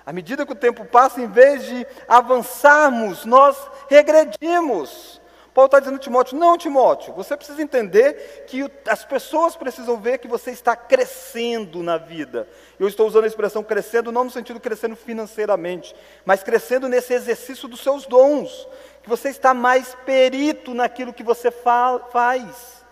À 0.04 0.12
medida 0.12 0.44
que 0.44 0.52
o 0.52 0.56
tempo 0.56 0.84
passa, 0.84 1.20
em 1.20 1.28
vez 1.28 1.64
de 1.64 1.86
avançarmos, 2.08 3.24
nós 3.24 3.56
regredimos. 3.88 5.19
Paulo 5.52 5.66
está 5.66 5.80
dizendo 5.80 5.96
a 5.96 5.98
Timóteo: 5.98 6.38
não, 6.38 6.56
Timóteo, 6.56 7.12
você 7.12 7.36
precisa 7.36 7.60
entender 7.60 8.44
que 8.46 8.70
as 8.86 9.04
pessoas 9.04 9.56
precisam 9.56 9.96
ver 10.00 10.18
que 10.18 10.28
você 10.28 10.50
está 10.50 10.76
crescendo 10.76 11.82
na 11.82 11.98
vida. 11.98 12.48
Eu 12.78 12.86
estou 12.86 13.06
usando 13.06 13.24
a 13.24 13.26
expressão 13.26 13.62
crescendo, 13.62 14.12
não 14.12 14.24
no 14.24 14.30
sentido 14.30 14.60
crescendo 14.60 14.94
financeiramente, 14.94 15.94
mas 16.24 16.42
crescendo 16.42 16.88
nesse 16.88 17.12
exercício 17.12 17.68
dos 17.68 17.80
seus 17.80 18.06
dons. 18.06 18.68
Que 19.02 19.08
você 19.08 19.30
está 19.30 19.52
mais 19.52 19.96
perito 20.06 20.74
naquilo 20.74 21.12
que 21.12 21.22
você 21.22 21.50
fa 21.50 22.00
faz. 22.10 22.84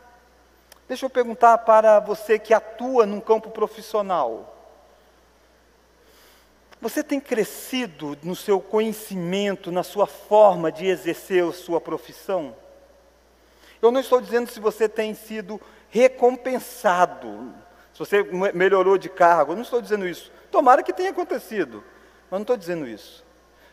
Deixa 0.89 1.05
eu 1.05 1.11
perguntar 1.11 1.59
para 1.59 2.01
você 2.01 2.39
que 2.39 2.55
atua 2.55 3.05
num 3.05 3.21
campo 3.21 3.51
profissional. 3.51 4.58
Você 6.81 7.03
tem 7.03 7.19
crescido 7.19 8.17
no 8.23 8.37
seu 8.37 8.61
conhecimento, 8.61 9.73
na 9.73 9.83
sua 9.83 10.07
forma 10.07 10.71
de 10.71 10.87
exercer 10.87 11.45
a 11.45 11.53
sua 11.53 11.81
profissão? 11.81 12.55
Eu 13.83 13.91
não 13.91 14.01
estou 14.01 14.21
dizendo 14.21 14.49
se 14.49 14.61
você 14.61 14.89
tem 14.89 15.13
sido 15.13 15.61
recompensado, 15.91 17.53
se 17.93 17.99
você 17.99 18.23
melhorou 18.55 18.97
de 18.97 19.09
cargo, 19.09 19.53
eu 19.53 19.57
não 19.57 19.63
estou 19.63 19.83
dizendo 19.83 20.07
isso. 20.07 20.31
Tomara 20.53 20.83
que 20.83 20.93
tenha 20.93 21.11
acontecido, 21.11 21.83
mas 22.31 22.39
não 22.39 22.43
estou 22.43 22.57
dizendo 22.57 22.87
isso. 22.87 23.25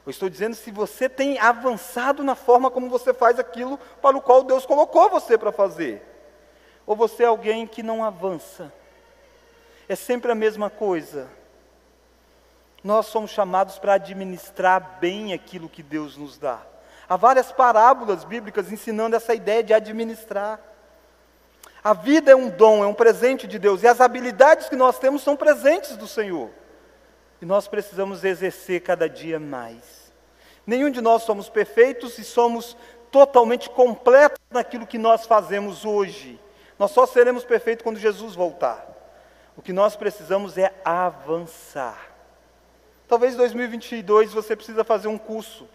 Eu 0.04 0.10
estou 0.10 0.30
dizendo 0.30 0.56
se 0.56 0.72
você 0.72 1.08
tem 1.08 1.38
avançado 1.40 2.24
na 2.24 2.36
forma 2.36 2.72
como 2.72 2.90
você 2.90 3.14
faz 3.14 3.38
aquilo 3.38 3.80
para 4.02 4.18
o 4.18 4.22
qual 4.22 4.44
Deus 4.44 4.66
colocou 4.66 5.10
você 5.10 5.38
para 5.38 5.52
fazer. 5.52 6.02
Ou 6.88 6.96
você 6.96 7.24
é 7.24 7.28
alguém 7.28 7.68
que 7.68 7.84
não 7.84 8.04
avança. 8.04 8.72
É 9.88 9.96
sempre 9.96 10.32
a 10.32 10.36
mesma 10.36 10.70
coisa 10.70 11.28
nós 12.86 13.08
somos 13.08 13.32
chamados 13.32 13.80
para 13.80 13.96
administrar 13.96 15.00
bem 15.02 15.34
aquilo 15.34 15.68
que 15.68 15.82
Deus 15.82 16.16
nos 16.16 16.38
dá. 16.38 16.62
Há 17.10 17.18
várias 17.18 17.52
parábolas 17.52 18.24
bíblicas 18.24 18.72
ensinando 18.72 19.16
essa 19.16 19.34
ideia 19.34 19.64
de 19.64 19.74
administrar. 19.74 20.60
A 21.84 21.94
vida 21.94 22.30
é 22.32 22.36
um 22.36 22.48
dom, 22.48 22.84
é 22.84 22.88
um 22.88 22.94
presente 22.94 23.48
de 23.48 23.58
Deus, 23.58 23.82
e 23.82 23.88
as 23.88 24.00
habilidades 24.00 24.70
que 24.70 24.76
nós 24.76 25.00
temos 25.00 25.24
são 25.24 25.36
presentes 25.36 25.98
do 25.98 26.08
Senhor. 26.08 26.52
E 27.42 27.46
nós 27.46 27.68
precisamos 27.68 28.24
exercer 28.24 28.82
cada 28.82 29.10
dia 29.10 29.40
mais. 29.40 30.14
Nenhum 30.66 30.92
de 30.92 31.02
nós 31.02 31.24
somos 31.24 31.50
perfeitos 31.50 32.20
e 32.20 32.24
somos 32.24 32.78
totalmente 33.10 33.68
completos 33.68 34.38
naquilo 34.52 34.86
que 34.86 35.00
nós 35.00 35.26
fazemos 35.26 35.86
hoje. 35.86 36.40
Nós 36.78 36.92
só 36.92 37.08
seremos 37.08 37.44
perfeitos 37.44 37.84
quando 37.84 37.98
Jesus 37.98 38.36
voltar. 38.36 38.86
O 39.58 39.62
que 39.64 39.74
nós 39.74 39.96
precisamos 39.96 40.56
é 40.56 40.72
avançar. 40.86 42.15
Talvez 43.08 43.34
em 43.34 43.38
2022 43.38 44.34
você 44.34 44.56
precisa 44.56 44.84
fazer 44.84 45.08
um 45.08 45.18
curso. 45.18 45.68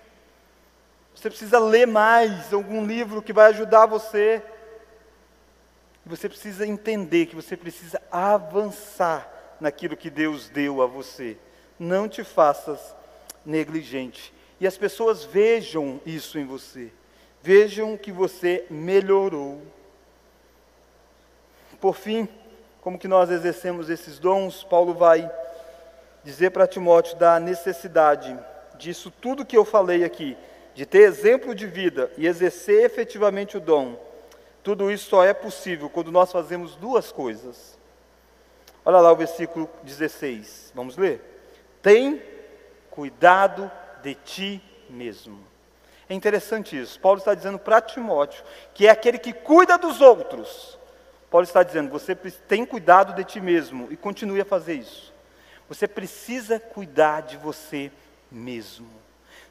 Você 1.15 1.29
precisa 1.29 1.59
ler 1.59 1.87
mais 1.87 2.53
algum 2.53 2.85
livro 2.85 3.23
que 3.23 3.33
vai 3.33 3.51
ajudar 3.51 3.87
você. 3.87 4.43
Você 6.05 6.29
precisa 6.29 6.67
entender 6.67 7.27
que 7.27 7.37
você 7.37 7.57
precisa 7.57 8.01
avançar 8.11 9.31
naquilo 9.61 9.97
que 9.97 10.11
Deus 10.11 10.49
deu 10.49 10.83
a 10.83 10.87
você. 10.87 11.37
Não 11.79 12.09
te 12.09 12.25
faças 12.25 12.95
negligente. 13.45 14.33
E 14.59 14.67
as 14.67 14.77
pessoas 14.77 15.25
vejam 15.25 16.01
isso 16.05 16.39
em 16.39 16.45
você. 16.45 16.93
Vejam 17.43 17.97
que 17.97 18.13
você 18.13 18.67
melhorou. 18.69 19.63
Por 21.81 21.95
fim, 21.95 22.29
como 22.81 22.99
que 22.99 23.09
nós 23.09 23.31
exercemos 23.31 23.89
esses 23.89 24.19
dons? 24.19 24.63
Paulo 24.65 24.95
vai 24.95 25.31
dizer 26.25 26.51
para 26.51 26.67
Timóteo 26.67 27.17
da 27.17 27.41
necessidade 27.41 28.39
disso 28.77 29.11
tudo 29.11 29.45
que 29.45 29.57
eu 29.57 29.65
falei 29.65 30.05
aqui, 30.05 30.37
de 30.75 30.87
ter 30.87 31.01
exemplo 31.01 31.55
de 31.55 31.67
vida 31.67 32.11
e 32.17 32.27
exercer 32.27 32.85
efetivamente 32.85 33.57
o 33.57 33.61
dom. 33.61 33.97
Tudo 34.63 34.91
isso 34.91 35.09
só 35.09 35.25
é 35.25 35.35
possível 35.35 35.89
quando 35.89 36.13
nós 36.13 36.33
fazemos 36.33 36.77
duas 36.77 37.11
coisas. 37.11 37.79
Olha 38.85 38.99
lá 38.99 39.13
o 39.13 39.17
versículo 39.17 39.69
16. 39.83 40.73
Vamos 40.75 40.97
ler? 40.97 41.21
Tem 41.83 42.23
cuidado 42.91 43.71
de 44.03 44.15
ti 44.15 44.63
mesmo. 44.89 45.39
É 46.09 46.15
interessante 46.15 46.79
isso. 46.79 46.99
Paulo 46.99 47.19
está 47.19 47.35
dizendo 47.35 47.59
para 47.59 47.81
Timóteo, 47.81 48.43
que 48.75 48.87
é 48.87 48.91
aquele 48.91 49.19
que 49.19 49.33
cuida 49.33 49.79
dos 49.79 50.01
outros. 50.01 50.79
Paulo 51.31 51.45
está 51.45 51.63
dizendo: 51.63 51.91
você 51.91 52.15
tem 52.15 52.65
cuidado 52.65 53.15
de 53.15 53.25
ti 53.25 53.41
mesmo 53.41 53.87
e 53.91 53.97
continue 53.97 54.41
a 54.41 54.45
fazer 54.45 54.75
isso. 54.75 55.10
Você 55.71 55.87
precisa 55.87 56.59
cuidar 56.59 57.23
de 57.23 57.37
você 57.37 57.93
mesmo. 58.29 58.91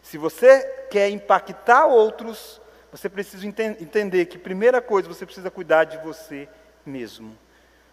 Se 0.03 0.17
você 0.17 0.61
quer 0.91 1.09
impactar 1.09 1.85
outros, 1.85 2.59
você 2.91 3.07
precisa 3.07 3.47
enten 3.47 3.77
entender 3.79 4.25
que, 4.25 4.37
primeira 4.37 4.81
coisa, 4.81 5.07
você 5.07 5.25
precisa 5.25 5.49
cuidar 5.49 5.85
de 5.85 5.97
você 5.99 6.49
mesmo. 6.85 7.37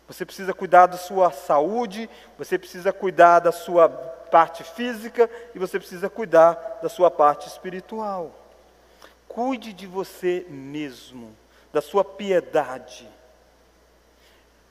Você 0.09 0.27
precisa 0.27 0.53
cuidar 0.53 0.87
da 0.87 0.97
sua 0.97 1.31
saúde, 1.31 2.11
você 2.37 2.59
precisa 2.59 2.93
cuidar 2.93 3.39
da 3.39 3.53
sua 3.53 3.89
parte 3.89 4.64
física 4.64 5.31
e 5.55 5.59
você 5.61 5.79
precisa 5.79 6.11
cuidar 6.11 6.81
da 6.83 6.89
sua 6.89 7.12
parte 7.12 7.47
espiritual. 7.47 8.35
Cuide 9.29 9.72
de 9.72 9.87
você 9.87 10.45
mesmo, 10.49 11.33
da 11.72 11.81
sua 11.81 12.05
piedade. 12.05 13.09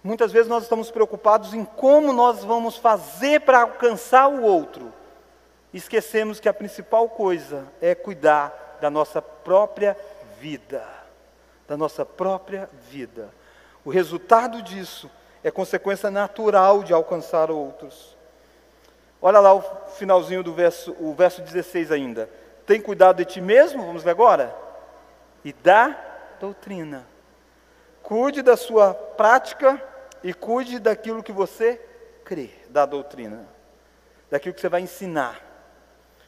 Muitas 0.06 0.32
vezes 0.32 0.48
nós 0.48 0.62
estamos 0.62 0.92
preocupados 0.92 1.56
em 1.56 1.66
como 1.66 2.14
nós 2.14 2.44
vamos 2.44 2.78
fazer 2.78 3.42
para 3.42 3.62
alcançar 3.62 4.28
o 4.28 4.44
outro. 4.44 4.94
Esquecemos 5.74 6.40
que 6.40 6.48
a 6.48 6.54
principal 6.54 7.10
coisa 7.10 7.66
é 7.82 7.96
cuidar 7.96 8.78
da 8.80 8.88
nossa 8.88 9.20
própria 9.20 9.98
vida. 10.40 10.88
Da 11.68 11.76
nossa 11.76 12.06
própria 12.06 12.70
vida. 12.88 13.32
O 13.84 13.90
resultado 13.90 14.62
disso 14.62 15.10
é 15.44 15.50
consequência 15.50 16.12
natural 16.12 16.84
de 16.84 16.94
alcançar 16.94 17.50
outros. 17.50 18.16
Olha 19.20 19.40
lá 19.40 19.56
o 19.56 19.64
finalzinho 19.98 20.44
do 20.44 20.54
verso, 20.54 20.96
o 21.00 21.16
verso 21.16 21.42
16 21.42 21.92
ainda. 21.92 22.30
Tem 22.68 22.80
cuidado 22.80 23.18
de 23.18 23.26
ti 23.26 23.42
mesmo, 23.42 23.84
vamos 23.84 24.04
ver 24.04 24.12
agora? 24.12 24.56
E 25.44 25.52
da 25.52 26.00
doutrina. 26.40 27.08
Cuide 28.04 28.44
da 28.44 28.56
sua 28.56 28.94
prática 28.94 29.95
e 30.26 30.34
cuide 30.34 30.80
daquilo 30.80 31.22
que 31.22 31.32
você 31.32 31.80
crê, 32.24 32.50
da 32.70 32.84
doutrina, 32.84 33.48
daquilo 34.28 34.56
que 34.56 34.60
você 34.60 34.68
vai 34.68 34.82
ensinar. 34.82 35.40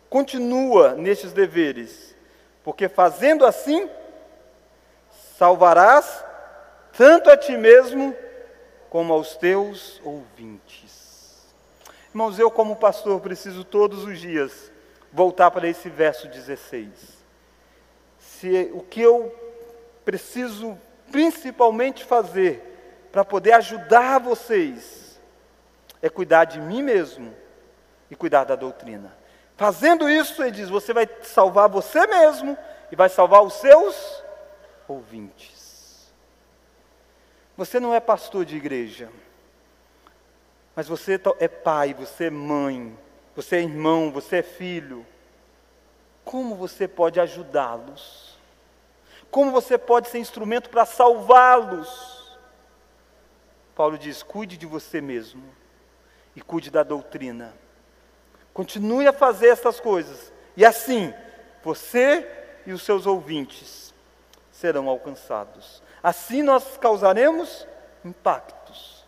Continua 0.07 0.93
nestes 0.93 1.33
deveres, 1.33 2.15
porque 2.63 2.87
fazendo 2.87 3.43
assim, 3.43 3.89
salvarás 5.35 6.23
tanto 6.95 7.31
a 7.31 7.35
ti 7.35 7.57
mesmo 7.57 8.15
como 8.87 9.11
aos 9.11 9.35
teus 9.35 9.99
ouvintes. 10.03 11.47
Irmãos, 12.09 12.37
eu, 12.37 12.51
como 12.51 12.75
pastor, 12.75 13.19
preciso 13.19 13.63
todos 13.63 14.03
os 14.03 14.19
dias 14.19 14.71
voltar 15.11 15.49
para 15.49 15.67
esse 15.67 15.89
verso 15.89 16.27
16. 16.27 16.87
Se 18.19 18.69
o 18.75 18.81
que 18.81 19.01
eu 19.01 19.35
preciso 20.05 20.77
principalmente 21.11 22.05
fazer 22.05 22.76
para 23.11 23.25
poder 23.25 23.53
ajudar 23.53 24.19
vocês 24.19 25.19
é 26.01 26.09
cuidar 26.09 26.45
de 26.45 26.59
mim 26.59 26.81
mesmo 26.81 27.35
e 28.09 28.15
cuidar 28.15 28.43
da 28.43 28.55
doutrina. 28.55 29.15
Fazendo 29.55 30.09
isso, 30.09 30.41
ele 30.41 30.51
diz: 30.51 30.69
você 30.69 30.93
vai 30.93 31.09
salvar 31.23 31.67
você 31.67 32.05
mesmo 32.05 32.57
e 32.91 32.95
vai 32.95 33.09
salvar 33.09 33.43
os 33.43 33.53
seus 33.53 34.23
ouvintes. 34.87 36.13
Você 37.55 37.79
não 37.79 37.93
é 37.93 37.99
pastor 37.99 38.45
de 38.45 38.55
igreja, 38.55 39.09
mas 40.75 40.87
você 40.87 41.19
é 41.39 41.47
pai, 41.47 41.93
você 41.93 42.25
é 42.25 42.29
mãe, 42.29 42.95
você 43.35 43.57
é 43.57 43.61
irmão, 43.61 44.11
você 44.11 44.37
é 44.37 44.43
filho. 44.43 45.05
Como 46.23 46.55
você 46.55 46.87
pode 46.87 47.19
ajudá-los? 47.19 48.37
Como 49.31 49.51
você 49.51 49.77
pode 49.77 50.09
ser 50.09 50.19
instrumento 50.19 50.69
para 50.69 50.85
salvá-los? 50.85 52.16
Paulo 53.77 53.95
diz: 53.95 54.23
cuide 54.23 54.57
de 54.57 54.65
você 54.65 54.99
mesmo 54.99 55.43
e 56.35 56.41
cuide 56.41 56.71
da 56.71 56.81
doutrina. 56.81 57.53
Continue 58.51 59.07
a 59.07 59.13
fazer 59.13 59.49
essas 59.49 59.79
coisas, 59.79 60.33
e 60.57 60.65
assim 60.65 61.13
você 61.63 62.27
e 62.65 62.73
os 62.73 62.81
seus 62.81 63.05
ouvintes 63.05 63.93
serão 64.51 64.89
alcançados. 64.89 65.83
Assim 66.01 66.41
nós 66.41 66.75
causaremos 66.77 67.67
impactos. 68.03 69.05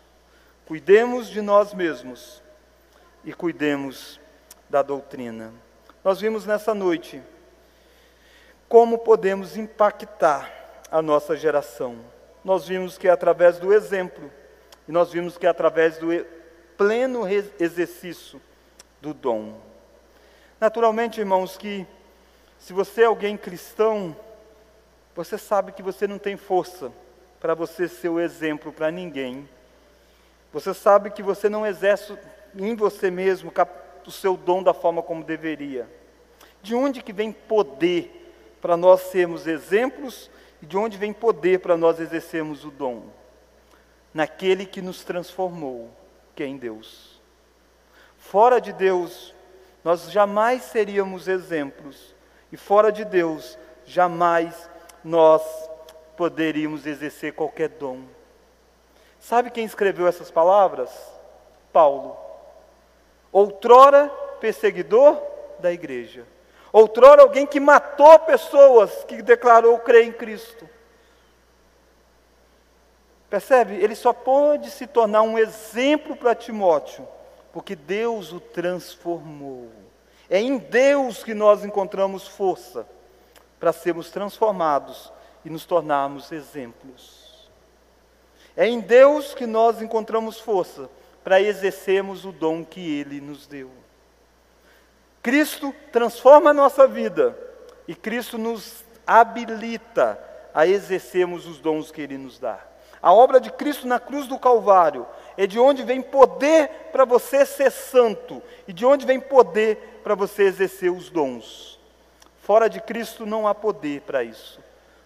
Cuidemos 0.66 1.28
de 1.28 1.42
nós 1.42 1.74
mesmos 1.74 2.40
e 3.24 3.32
cuidemos 3.32 4.20
da 4.68 4.82
doutrina. 4.82 5.52
Nós 6.04 6.20
vimos 6.20 6.46
nessa 6.46 6.72
noite 6.72 7.20
como 8.68 8.98
podemos 8.98 9.56
impactar 9.56 10.48
a 10.92 11.02
nossa 11.02 11.36
geração. 11.36 11.98
Nós 12.44 12.68
vimos 12.68 12.96
que 12.96 13.08
é 13.08 13.10
através 13.10 13.58
do 13.58 13.72
exemplo, 13.72 14.30
e 14.88 14.92
nós 14.92 15.12
vimos 15.12 15.38
que 15.38 15.46
é 15.46 15.48
através 15.50 15.98
do 15.98 16.08
pleno 16.76 17.24
exercício 17.58 18.40
do 19.00 19.14
dom. 19.14 19.58
Naturalmente, 20.60 21.20
irmãos, 21.20 21.56
que 21.56 21.86
se 22.58 22.72
você 22.72 23.02
é 23.02 23.06
alguém 23.06 23.36
cristão, 23.36 24.16
você 25.14 25.38
sabe 25.38 25.72
que 25.72 25.82
você 25.82 26.06
não 26.06 26.18
tem 26.18 26.36
força 26.36 26.92
para 27.40 27.54
você 27.54 27.88
ser 27.88 28.08
o 28.08 28.20
exemplo 28.20 28.72
para 28.72 28.90
ninguém. 28.90 29.48
Você 30.52 30.74
sabe 30.74 31.10
que 31.10 31.22
você 31.22 31.48
não 31.48 31.66
exerce 31.66 32.16
em 32.54 32.74
você 32.74 33.10
mesmo 33.10 33.52
o 34.06 34.10
seu 34.10 34.36
dom 34.36 34.62
da 34.62 34.74
forma 34.74 35.02
como 35.02 35.24
deveria. 35.24 35.88
De 36.62 36.74
onde 36.74 37.02
que 37.02 37.12
vem 37.12 37.32
poder 37.32 38.34
para 38.60 38.76
nós 38.76 39.02
sermos 39.02 39.46
exemplos 39.46 40.30
e 40.60 40.66
de 40.66 40.76
onde 40.76 40.98
vem 40.98 41.12
poder 41.12 41.60
para 41.60 41.76
nós 41.76 41.98
exercermos 42.00 42.64
o 42.64 42.70
dom? 42.70 43.04
Naquele 44.12 44.66
que 44.66 44.82
nos 44.82 45.04
transformou, 45.04 45.90
que 46.34 46.42
é 46.42 46.46
em 46.46 46.56
Deus. 46.56 47.20
Fora 48.18 48.60
de 48.60 48.72
Deus, 48.72 49.34
nós 49.84 50.10
jamais 50.10 50.62
seríamos 50.64 51.28
exemplos, 51.28 52.14
e 52.52 52.56
fora 52.56 52.90
de 52.90 53.04
Deus, 53.04 53.58
jamais 53.84 54.68
nós 55.04 55.42
poderíamos 56.16 56.86
exercer 56.86 57.32
qualquer 57.32 57.68
dom. 57.68 58.02
Sabe 59.18 59.50
quem 59.50 59.64
escreveu 59.64 60.06
essas 60.06 60.30
palavras? 60.30 60.90
Paulo. 61.72 62.16
Outrora 63.32 64.08
perseguidor 64.40 65.22
da 65.60 65.72
igreja. 65.72 66.26
Outrora, 66.72 67.22
alguém 67.22 67.46
que 67.46 67.60
matou 67.60 68.18
pessoas, 68.20 69.04
que 69.04 69.22
declarou 69.22 69.78
crer 69.80 70.04
em 70.04 70.12
Cristo. 70.12 70.68
Percebe? 73.30 73.76
Ele 73.76 73.94
só 73.94 74.12
pode 74.12 74.70
se 74.70 74.88
tornar 74.88 75.22
um 75.22 75.38
exemplo 75.38 76.16
para 76.16 76.34
Timóteo, 76.34 77.06
porque 77.52 77.76
Deus 77.76 78.32
o 78.32 78.40
transformou. 78.40 79.70
É 80.28 80.40
em 80.40 80.58
Deus 80.58 81.22
que 81.22 81.32
nós 81.32 81.64
encontramos 81.64 82.26
força 82.26 82.86
para 83.60 83.72
sermos 83.72 84.10
transformados 84.10 85.12
e 85.44 85.50
nos 85.50 85.64
tornarmos 85.64 86.32
exemplos. 86.32 87.48
É 88.56 88.66
em 88.66 88.80
Deus 88.80 89.32
que 89.32 89.46
nós 89.46 89.80
encontramos 89.80 90.40
força 90.40 90.90
para 91.22 91.40
exercermos 91.40 92.24
o 92.24 92.32
dom 92.32 92.64
que 92.64 92.98
Ele 92.98 93.20
nos 93.20 93.46
deu. 93.46 93.70
Cristo 95.22 95.72
transforma 95.92 96.50
a 96.50 96.54
nossa 96.54 96.88
vida 96.88 97.36
e 97.86 97.94
Cristo 97.94 98.36
nos 98.36 98.82
habilita 99.06 100.18
a 100.52 100.66
exercermos 100.66 101.46
os 101.46 101.60
dons 101.60 101.92
que 101.92 102.00
Ele 102.00 102.18
nos 102.18 102.38
dá. 102.38 102.69
A 103.02 103.12
obra 103.12 103.40
de 103.40 103.50
Cristo 103.50 103.86
na 103.86 103.98
cruz 103.98 104.26
do 104.26 104.38
Calvário 104.38 105.06
é 105.36 105.46
de 105.46 105.58
onde 105.58 105.82
vem 105.82 106.02
poder 106.02 106.68
para 106.92 107.04
você 107.04 107.46
ser 107.46 107.70
santo 107.70 108.42
e 108.68 108.72
de 108.72 108.84
onde 108.84 109.06
vem 109.06 109.18
poder 109.18 110.00
para 110.02 110.14
você 110.14 110.42
exercer 110.42 110.92
os 110.92 111.08
dons. 111.08 111.80
Fora 112.42 112.68
de 112.68 112.80
Cristo 112.80 113.24
não 113.24 113.48
há 113.48 113.54
poder 113.54 114.02
para 114.02 114.22
isso. 114.22 114.60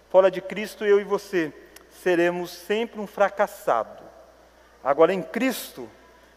Fora 0.09 0.30
de 0.30 0.40
Cristo, 0.40 0.84
eu 0.84 1.01
e 1.01 1.05
você 1.05 1.53
seremos 2.03 2.51
sempre 2.51 3.01
um 3.01 3.07
fracassado. 3.07 4.03
Agora, 4.82 5.12
em 5.12 5.22
Cristo, 5.22 5.88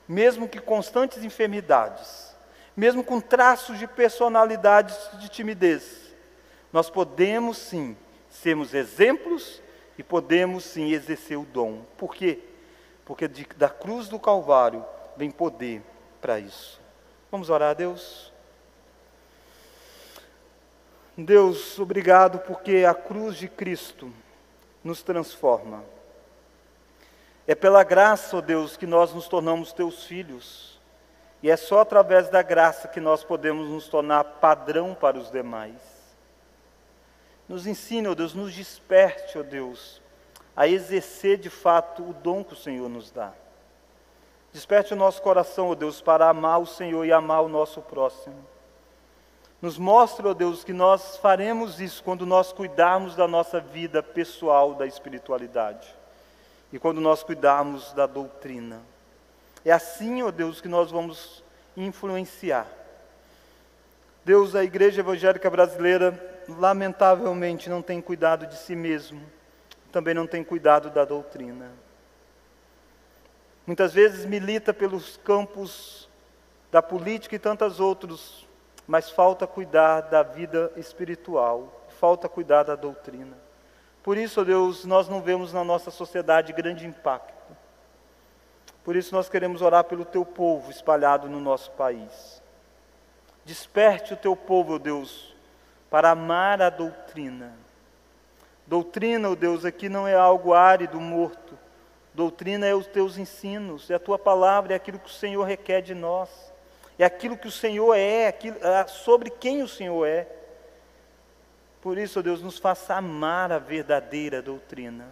mesmo 0.08 0.48
que 0.48 0.60
constantes 0.60 1.24
enfermidades, 1.24 2.36
mesmo 2.76 3.04
com 3.04 3.20
traços 3.20 3.80
de 3.80 3.88
personalidade 3.88 4.96
de 5.20 5.28
timidez, 5.28 6.14
nós 6.72 6.90
podemos 6.90 7.58
sim 7.58 7.98
sermos 8.30 8.74
exemplos 8.74 9.62
e 9.98 10.04
podemos 10.04 10.64
sim 10.64 10.92
exercer 10.92 11.38
o 11.38 11.46
dom. 11.46 11.82
Por 11.98 12.14
quê? 12.14 12.40
Porque 13.06 13.28
de, 13.28 13.46
da 13.58 13.70
cruz 13.70 14.08
do 14.08 14.20
Calvário 14.20 14.86
vem 15.16 15.32
poder 15.32 15.82
para 16.22 16.40
isso. 16.40 16.80
Vamos 17.32 17.50
orar 17.50 17.72
a 17.72 17.74
Deus? 17.74 18.32
Deus, 21.18 21.80
obrigado 21.80 22.40
porque 22.40 22.86
a 22.88 22.94
cruz 22.94 23.38
de 23.38 23.48
Cristo 23.48 24.12
nos 24.84 25.02
transforma. 25.02 25.84
É 27.48 27.56
pela 27.56 27.84
graça, 27.84 28.36
ó 28.36 28.40
oh 28.40 28.42
Deus, 28.42 28.78
que 28.78 28.86
nós 28.86 29.14
nos 29.14 29.28
tornamos 29.28 29.74
teus 29.74 30.04
filhos. 30.04 30.80
E 31.42 31.50
é 31.50 31.56
só 31.56 31.80
através 31.80 32.30
da 32.30 32.42
graça 32.42 32.88
que 32.88 33.00
nós 33.00 33.24
podemos 33.24 33.68
nos 33.70 33.88
tornar 33.88 34.24
padrão 34.24 34.94
para 34.94 35.18
os 35.18 35.32
demais. 35.32 35.97
Nos 37.48 37.66
ensine, 37.66 38.08
ó 38.08 38.16
Deus, 38.16 38.34
nos 38.34 38.54
desperte, 38.54 39.38
ó 39.38 39.44
Deus, 39.44 40.02
a 40.56 40.68
exercer 40.68 41.38
de 41.38 41.50
fato 41.50 42.04
o 42.04 42.14
dom 42.14 42.44
que 42.44 42.54
o 42.54 42.58
Senhor 42.58 42.90
nos 42.90 43.10
dá. 43.10 43.32
Desperte 44.52 44.94
o 44.94 44.98
nosso 44.98 45.22
coração, 45.22 45.70
ó 45.70 45.76
Deus, 45.76 46.02
para 46.02 46.28
amar 46.28 46.60
o 46.60 46.66
Senhor 46.66 47.06
e 47.06 47.12
amar 47.12 47.42
o 47.42 47.48
nosso 47.48 47.82
próximo. 47.82 48.36
Nos 49.62 49.78
mostre, 49.78 50.28
ó 50.28 50.34
Deus, 50.34 50.64
que 50.64 50.74
nós 50.74 51.18
faremos 51.18 51.80
isso 51.80 52.04
quando 52.04 52.26
nós 52.26 52.52
cuidarmos 52.52 53.16
da 53.16 53.28
nossa 53.28 53.60
vida 53.60 54.04
pessoal, 54.04 54.76
da 54.76 54.86
espiritualidade, 54.86 55.88
e 56.72 56.78
quando 56.78 57.02
nós 57.02 57.24
cuidarmos 57.24 57.94
da 57.94 58.06
doutrina. 58.06 58.82
É 59.64 59.72
assim, 59.72 60.22
ó 60.22 60.32
Deus, 60.32 60.62
que 60.62 60.68
nós 60.68 60.92
vamos 60.92 61.44
influenciar. 61.76 62.68
Deus, 64.24 64.56
a 64.56 64.64
igreja 64.64 65.02
evangélica 65.02 65.50
brasileira, 65.50 66.37
lamentavelmente, 66.48 67.70
não 67.70 67.82
tem 67.82 68.02
cuidado 68.02 68.48
de 68.48 68.56
si 68.58 68.76
mesmo, 68.76 69.22
também 69.92 70.14
não 70.14 70.28
tem 70.28 70.44
cuidado 70.44 70.90
da 70.90 71.06
doutrina. 71.06 71.72
Muitas 73.66 73.94
vezes 73.94 74.26
milita 74.26 74.74
pelos 74.74 75.18
campos 75.18 76.10
da 76.72 76.82
política 76.82 77.36
e 77.36 77.40
tantos 77.40 77.80
outros, 77.80 78.48
mas 78.88 79.10
falta 79.10 79.46
cuidar 79.46 80.02
da 80.02 80.24
vida 80.24 80.72
espiritual, 80.78 81.86
falta 82.00 82.30
cuidar 82.30 82.64
da 82.64 82.76
doutrina. 82.76 83.38
Por 84.02 84.18
isso, 84.18 84.46
Deus, 84.46 84.86
nós 84.86 85.10
não 85.10 85.22
vemos 85.22 85.52
na 85.52 85.66
nossa 85.66 85.92
sociedade 85.92 86.54
grande 86.54 86.86
impacto 86.86 87.36
Por 88.86 88.96
isso 88.96 89.14
nós 89.14 89.28
queremos 89.28 89.62
orar 89.62 89.84
pelo 89.84 90.06
teu 90.06 90.24
povo 90.24 90.72
espalhado 90.72 91.28
no 91.28 91.42
nosso 91.42 91.72
país. 91.72 92.42
Desperte 93.44 94.14
o 94.14 94.18
teu 94.18 94.34
povo, 94.34 94.80
Deus, 94.80 95.36
para 95.90 96.12
amar 96.12 96.62
a 96.62 96.70
doutrina. 96.70 97.54
Doutrina, 98.66 99.30
ó 99.30 99.36
Deus, 99.36 99.64
aqui 99.64 99.88
não 99.88 100.08
é 100.08 100.14
algo 100.14 100.54
árido, 100.54 101.00
morto. 101.00 101.58
Doutrina 102.14 102.66
é 102.66 102.76
os 102.76 102.88
teus 102.88 103.18
ensinos, 103.18 103.90
é 103.90 103.96
a 103.96 104.00
tua 104.00 104.20
palavra, 104.20 104.74
é 104.74 104.76
aquilo 104.76 105.00
que 105.00 105.10
o 105.10 105.14
Senhor 105.14 105.44
requer 105.44 105.82
de 105.82 105.94
nós. 105.94 106.30
É 107.00 107.06
aquilo 107.06 107.38
que 107.38 107.48
o 107.48 107.52
Senhor 107.52 107.94
é, 107.94 108.28
aquilo, 108.28 108.58
é 108.62 108.88
sobre 108.88 109.30
quem 109.30 109.62
o 109.62 109.68
Senhor 109.68 110.06
é. 110.06 110.28
Por 111.80 111.98
isso, 111.98 112.20
ó 112.20 112.22
Deus, 112.22 112.42
nos 112.42 112.58
faça 112.58 112.96
amar 112.96 113.52
a 113.52 113.60
verdadeira 113.60 114.42
doutrina. 114.42 115.08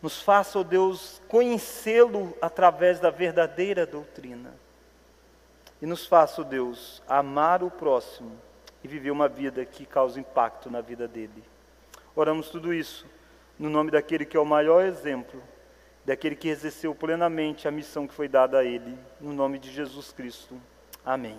Nos 0.00 0.22
faça, 0.22 0.60
ó 0.60 0.62
Deus, 0.62 1.20
conhecê-lo 1.28 2.34
através 2.40 3.00
da 3.00 3.10
verdadeira 3.10 3.84
doutrina. 3.84 4.54
E 5.82 5.86
nos 5.86 6.06
faça, 6.06 6.40
ó 6.40 6.44
Deus, 6.44 7.02
amar 7.06 7.64
o 7.64 7.70
próximo 7.70 8.47
e 8.82 8.88
viver 8.88 9.10
uma 9.10 9.28
vida 9.28 9.64
que 9.64 9.84
causa 9.84 10.20
impacto 10.20 10.70
na 10.70 10.80
vida 10.80 11.08
dele. 11.08 11.42
Oramos 12.14 12.48
tudo 12.48 12.72
isso 12.72 13.06
no 13.58 13.68
nome 13.68 13.90
daquele 13.90 14.24
que 14.24 14.36
é 14.36 14.40
o 14.40 14.44
maior 14.44 14.84
exemplo, 14.84 15.42
daquele 16.04 16.36
que 16.36 16.48
exerceu 16.48 16.94
plenamente 16.94 17.66
a 17.66 17.70
missão 17.70 18.06
que 18.06 18.14
foi 18.14 18.28
dada 18.28 18.58
a 18.58 18.64
ele, 18.64 18.96
no 19.20 19.32
nome 19.32 19.58
de 19.58 19.70
Jesus 19.70 20.12
Cristo. 20.12 20.60
Amém. 21.04 21.38